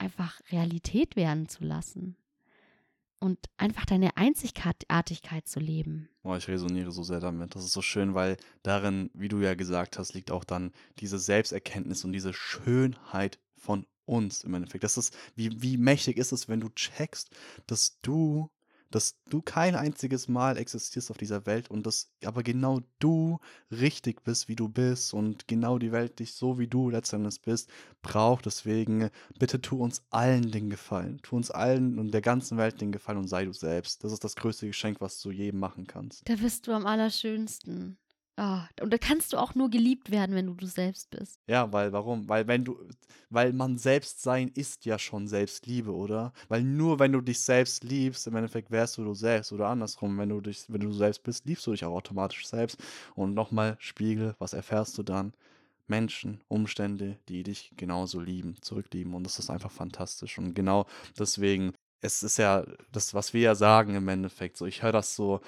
[0.00, 2.16] einfach Realität werden zu lassen.
[3.22, 6.08] Und einfach deine Einzigartigkeit zu leben.
[6.22, 7.54] Oh, ich resoniere so sehr damit.
[7.54, 11.18] Das ist so schön, weil darin, wie du ja gesagt hast, liegt auch dann diese
[11.18, 14.84] Selbsterkenntnis und diese Schönheit von uns im Endeffekt.
[14.84, 17.28] Das ist, wie, wie mächtig ist es, wenn du checkst,
[17.66, 18.50] dass du,
[18.90, 23.38] dass du kein einziges Mal existierst auf dieser Welt und dass aber genau du
[23.70, 27.70] richtig bist, wie du bist und genau die Welt dich so, wie du letztendlich bist,
[28.02, 28.46] braucht.
[28.46, 31.20] Deswegen bitte tu uns allen den Gefallen.
[31.22, 34.02] Tu uns allen und der ganzen Welt den Gefallen und sei du selbst.
[34.02, 36.28] Das ist das größte Geschenk, was du jedem machen kannst.
[36.28, 37.96] Da bist du am allerschönsten.
[38.42, 41.38] Ah, und da kannst du auch nur geliebt werden, wenn du du selbst bist.
[41.46, 42.26] Ja, weil warum?
[42.26, 42.78] Weil wenn du,
[43.28, 46.32] weil man selbst sein ist ja schon Selbstliebe, oder?
[46.48, 50.16] Weil nur wenn du dich selbst liebst, im Endeffekt wärst du du selbst oder andersrum,
[50.16, 52.78] wenn du dich, wenn du selbst bist, liebst du dich auch automatisch selbst.
[53.14, 55.34] Und nochmal Spiegel, was erfährst du dann?
[55.86, 59.12] Menschen, Umstände, die dich genauso lieben, zurücklieben.
[59.12, 60.38] Und das ist einfach fantastisch.
[60.38, 60.86] Und genau
[61.18, 64.56] deswegen, es ist ja das, was wir ja sagen im Endeffekt.
[64.56, 65.42] So, ich höre das so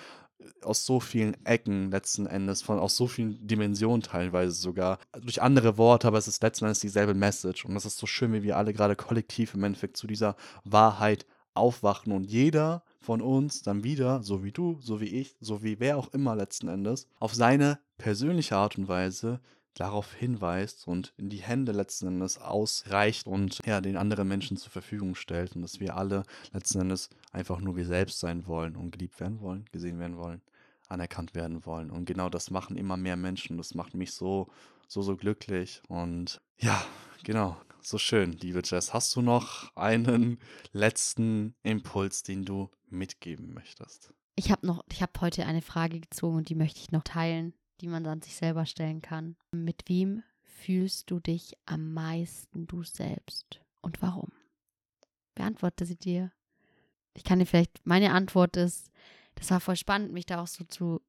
[0.62, 5.78] aus so vielen Ecken letzten Endes, von aus so vielen Dimensionen teilweise sogar, durch andere
[5.78, 7.64] Worte, aber es ist letzten Endes dieselbe Message.
[7.64, 11.26] Und das ist so schön, wie wir alle gerade kollektiv im Endeffekt zu dieser Wahrheit
[11.54, 15.80] aufwachen und jeder von uns dann wieder, so wie du, so wie ich, so wie
[15.80, 19.40] wer auch immer letzten Endes, auf seine persönliche Art und Weise
[19.74, 24.70] darauf hinweist und in die Hände letzten Endes ausreicht und ja, den anderen Menschen zur
[24.70, 28.90] Verfügung stellt und dass wir alle letzten Endes einfach nur wir selbst sein wollen und
[28.90, 30.42] geliebt werden wollen, gesehen werden wollen.
[30.88, 31.90] anerkannt werden wollen.
[31.90, 33.56] Und genau das machen immer mehr Menschen.
[33.56, 34.48] Das macht mich so,
[34.88, 35.80] so, so glücklich.
[35.88, 36.84] Und ja,
[37.24, 38.92] genau, so schön, liebe Jess.
[38.92, 40.38] Hast du noch einen
[40.72, 44.12] letzten Impuls, den du mitgeben möchtest?
[44.36, 47.54] Ich habe noch, ich habe heute eine Frage gezogen und die möchte ich noch teilen,
[47.80, 49.36] die man dann sich selber stellen kann.
[49.52, 54.32] Mit wem fühlst du dich am meisten du selbst und warum?
[55.34, 56.32] Beantworte sie dir.
[57.14, 58.90] Ich kann dir vielleicht, meine Antwort ist,
[59.34, 61.00] das war voll spannend, mich da auch so zu,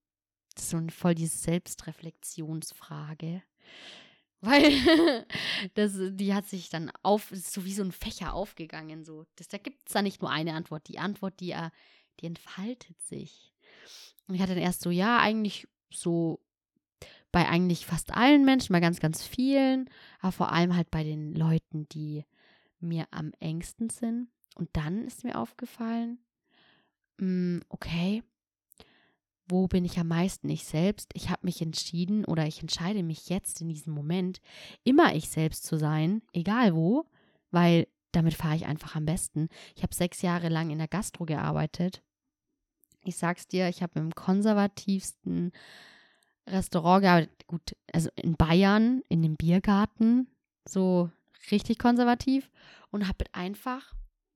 [0.56, 3.44] das ist so voll diese Selbstreflexionsfrage.
[4.42, 5.26] Weil
[5.76, 9.06] das, die hat sich dann auf, ist so wie so ein Fächer aufgegangen.
[9.06, 9.26] So.
[9.38, 10.88] Das, da gibt es da nicht nur eine Antwort.
[10.90, 11.70] Die Antwort, die, äh,
[12.20, 13.54] die entfaltet sich.
[14.28, 16.42] Und ich hatte dann erst so, ja, eigentlich so
[17.34, 19.90] bei eigentlich fast allen Menschen, bei ganz, ganz vielen,
[20.22, 22.26] aber vor allem halt bei den Leuten, die
[22.80, 24.30] mir am engsten sind.
[24.56, 26.20] Und dann ist mir aufgefallen,
[27.20, 28.24] hm, okay,
[29.48, 31.10] wo bin ich am meisten ich selbst?
[31.16, 34.40] Ich habe mich entschieden oder ich entscheide mich jetzt in diesem Moment,
[34.84, 37.06] immer ich selbst zu sein, egal wo,
[37.50, 39.50] weil damit fahre ich einfach am besten.
[39.76, 42.04] Ich habe sechs Jahre lang in der Gastro gearbeitet.
[43.04, 45.52] Ich sag's dir, ich habe im konservativsten
[46.48, 47.48] Restaurant gearbeitet.
[47.48, 50.28] Gut, also in Bayern, in dem Biergarten,
[50.68, 51.10] so
[51.52, 52.50] richtig konservativ
[52.92, 53.94] und habe einfach,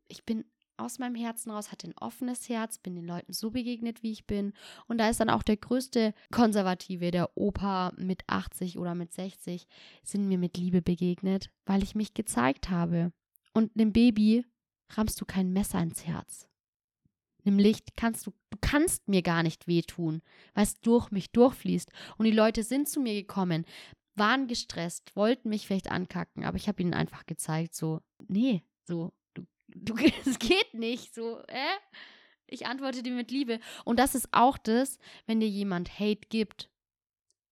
[0.08, 0.45] ich bin
[0.78, 4.28] aus meinem Herzen raus, hatte ein offenes Herz, bin den Leuten so begegnet, wie ich
[4.28, 4.53] bin.
[4.88, 9.68] Und da ist dann auch der größte Konservative, der Opa mit 80 oder mit 60,
[10.03, 13.12] sind mir mit Liebe begegnet, weil ich mich gezeigt habe.
[13.53, 14.45] Und einem Baby
[14.91, 16.47] rammst du kein Messer ins Herz.
[17.56, 20.22] Licht kannst du, du kannst mir gar nicht wehtun,
[20.54, 21.91] weil es durch mich durchfließt.
[22.18, 23.66] Und die Leute sind zu mir gekommen,
[24.16, 29.14] waren gestresst, wollten mich vielleicht ankacken, aber ich habe ihnen einfach gezeigt, so, nee, so,
[29.68, 29.95] du,
[30.26, 31.78] es geht nicht so, äh?
[32.50, 33.60] Ich antworte dir mit Liebe.
[33.84, 36.70] Und das ist auch das, wenn dir jemand Hate gibt,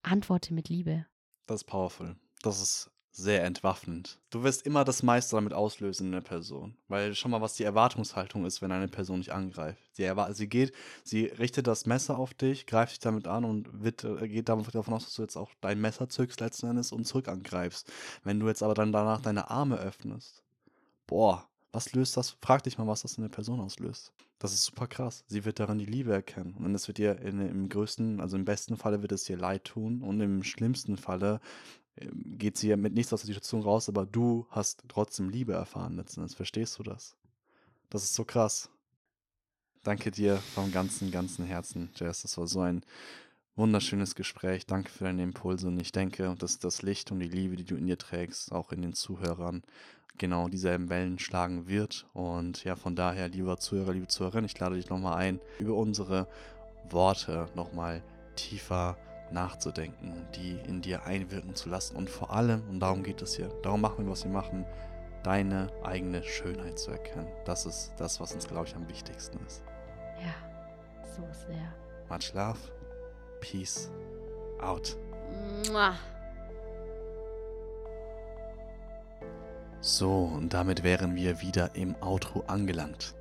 [0.04, 1.06] antworte mit Liebe.
[1.48, 2.16] Das ist powerful.
[2.42, 4.20] Das ist sehr entwaffnend.
[4.30, 6.76] Du wirst immer das meiste damit auslösen in der Person.
[6.90, 9.82] Weil schon mal, was die Erwartungshaltung ist, wenn eine Person dich angreift.
[9.94, 14.04] Sie, sie geht, sie richtet das Messer auf dich, greift dich damit an und wird,
[14.04, 17.30] äh, geht davon aus, dass du jetzt auch dein Messer zückst letzten Endes und zurück
[17.30, 17.90] angreifst.
[18.26, 20.44] Wenn du jetzt aber dann danach deine Arme öffnest,
[21.08, 22.38] boah, was löst das?
[22.42, 24.12] Frag dich mal, was das in der Person auslöst.
[24.40, 25.24] Das ist super krass.
[25.28, 26.56] Sie wird daran die Liebe erkennen.
[26.60, 29.64] Und es wird ihr in, im größten, also im besten Falle wird es ihr leid
[29.64, 31.40] tun und im schlimmsten Falle
[31.98, 36.22] geht sie mit nichts aus der Situation raus, aber du hast trotzdem Liebe erfahren letzten
[36.22, 36.36] Endes.
[36.36, 37.16] Verstehst du das?
[37.90, 38.70] Das ist so krass.
[39.84, 42.24] Danke dir vom ganzen, ganzen Herzen, Jess.
[42.24, 42.84] Das war so ein
[43.56, 44.66] wunderschönes Gespräch.
[44.66, 45.68] Danke für deine Impulse.
[45.68, 48.72] Und ich denke, dass das Licht und die Liebe, die du in dir trägst, auch
[48.72, 49.64] in den Zuhörern
[50.18, 52.08] genau dieselben Wellen schlagen wird.
[52.14, 56.28] Und ja, von daher, lieber Zuhörer, liebe Zuhörerin, ich lade dich nochmal ein, über unsere
[56.90, 58.04] Worte nochmal
[58.36, 58.98] tiefer
[59.32, 63.50] nachzudenken, die in dir einwirken zu lassen und vor allem, und darum geht es hier,
[63.64, 64.66] darum machen wir, was wir machen,
[65.24, 67.28] deine eigene Schönheit zu erkennen.
[67.46, 69.64] Das ist das, was uns, glaube ich, am wichtigsten ist.
[70.22, 70.36] Ja,
[71.04, 71.74] so sehr.
[72.10, 72.60] Much love.
[73.42, 73.90] Peace
[74.62, 74.96] out.
[75.68, 75.96] Mua.
[79.82, 83.16] So, und damit wären wir wieder im Outro angelangt.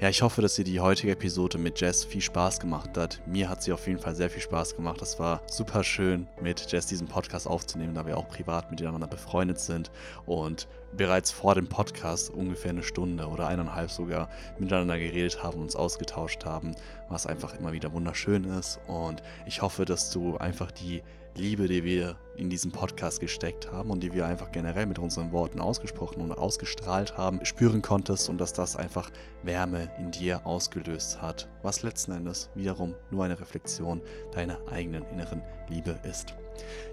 [0.00, 3.20] Ja, ich hoffe, dass dir die heutige Episode mit Jess viel Spaß gemacht hat.
[3.26, 5.02] Mir hat sie auf jeden Fall sehr viel Spaß gemacht.
[5.02, 9.60] Es war super schön, mit Jess diesen Podcast aufzunehmen, da wir auch privat miteinander befreundet
[9.60, 9.90] sind
[10.24, 15.76] und bereits vor dem Podcast ungefähr eine Stunde oder eineinhalb sogar miteinander geredet haben, uns
[15.76, 16.74] ausgetauscht haben,
[17.10, 18.80] was einfach immer wieder wunderschön ist.
[18.86, 21.02] Und ich hoffe, dass du einfach die
[21.36, 25.32] Liebe, die wir in diesem Podcast gesteckt haben und die wir einfach generell mit unseren
[25.32, 29.10] Worten ausgesprochen und ausgestrahlt haben, spüren konntest und dass das einfach
[29.42, 34.00] Wärme in dir ausgelöst hat, was letzten Endes wiederum nur eine Reflexion
[34.32, 36.34] deiner eigenen inneren Liebe ist.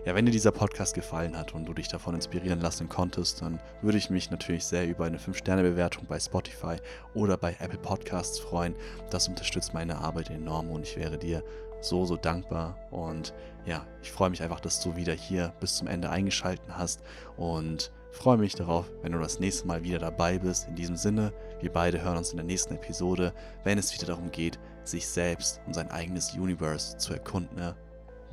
[0.05, 3.59] Ja, wenn dir dieser Podcast gefallen hat und du dich davon inspirieren lassen konntest, dann
[3.81, 6.77] würde ich mich natürlich sehr über eine 5-Sterne-Bewertung bei Spotify
[7.13, 8.75] oder bei Apple Podcasts freuen.
[9.09, 11.43] Das unterstützt meine Arbeit enorm und ich wäre dir
[11.81, 12.77] so, so dankbar.
[12.91, 13.33] Und
[13.67, 17.03] ja, ich freue mich einfach, dass du wieder hier bis zum Ende eingeschaltet hast
[17.35, 20.67] und freue mich darauf, wenn du das nächste Mal wieder dabei bist.
[20.69, 23.33] In diesem Sinne, wir beide hören uns in der nächsten Episode,
[23.65, 27.75] wenn es wieder darum geht, sich selbst und sein eigenes Universe zu erkunden.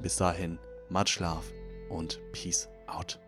[0.01, 0.59] Bis dahin,
[0.89, 1.45] much love
[1.91, 3.19] und peace out.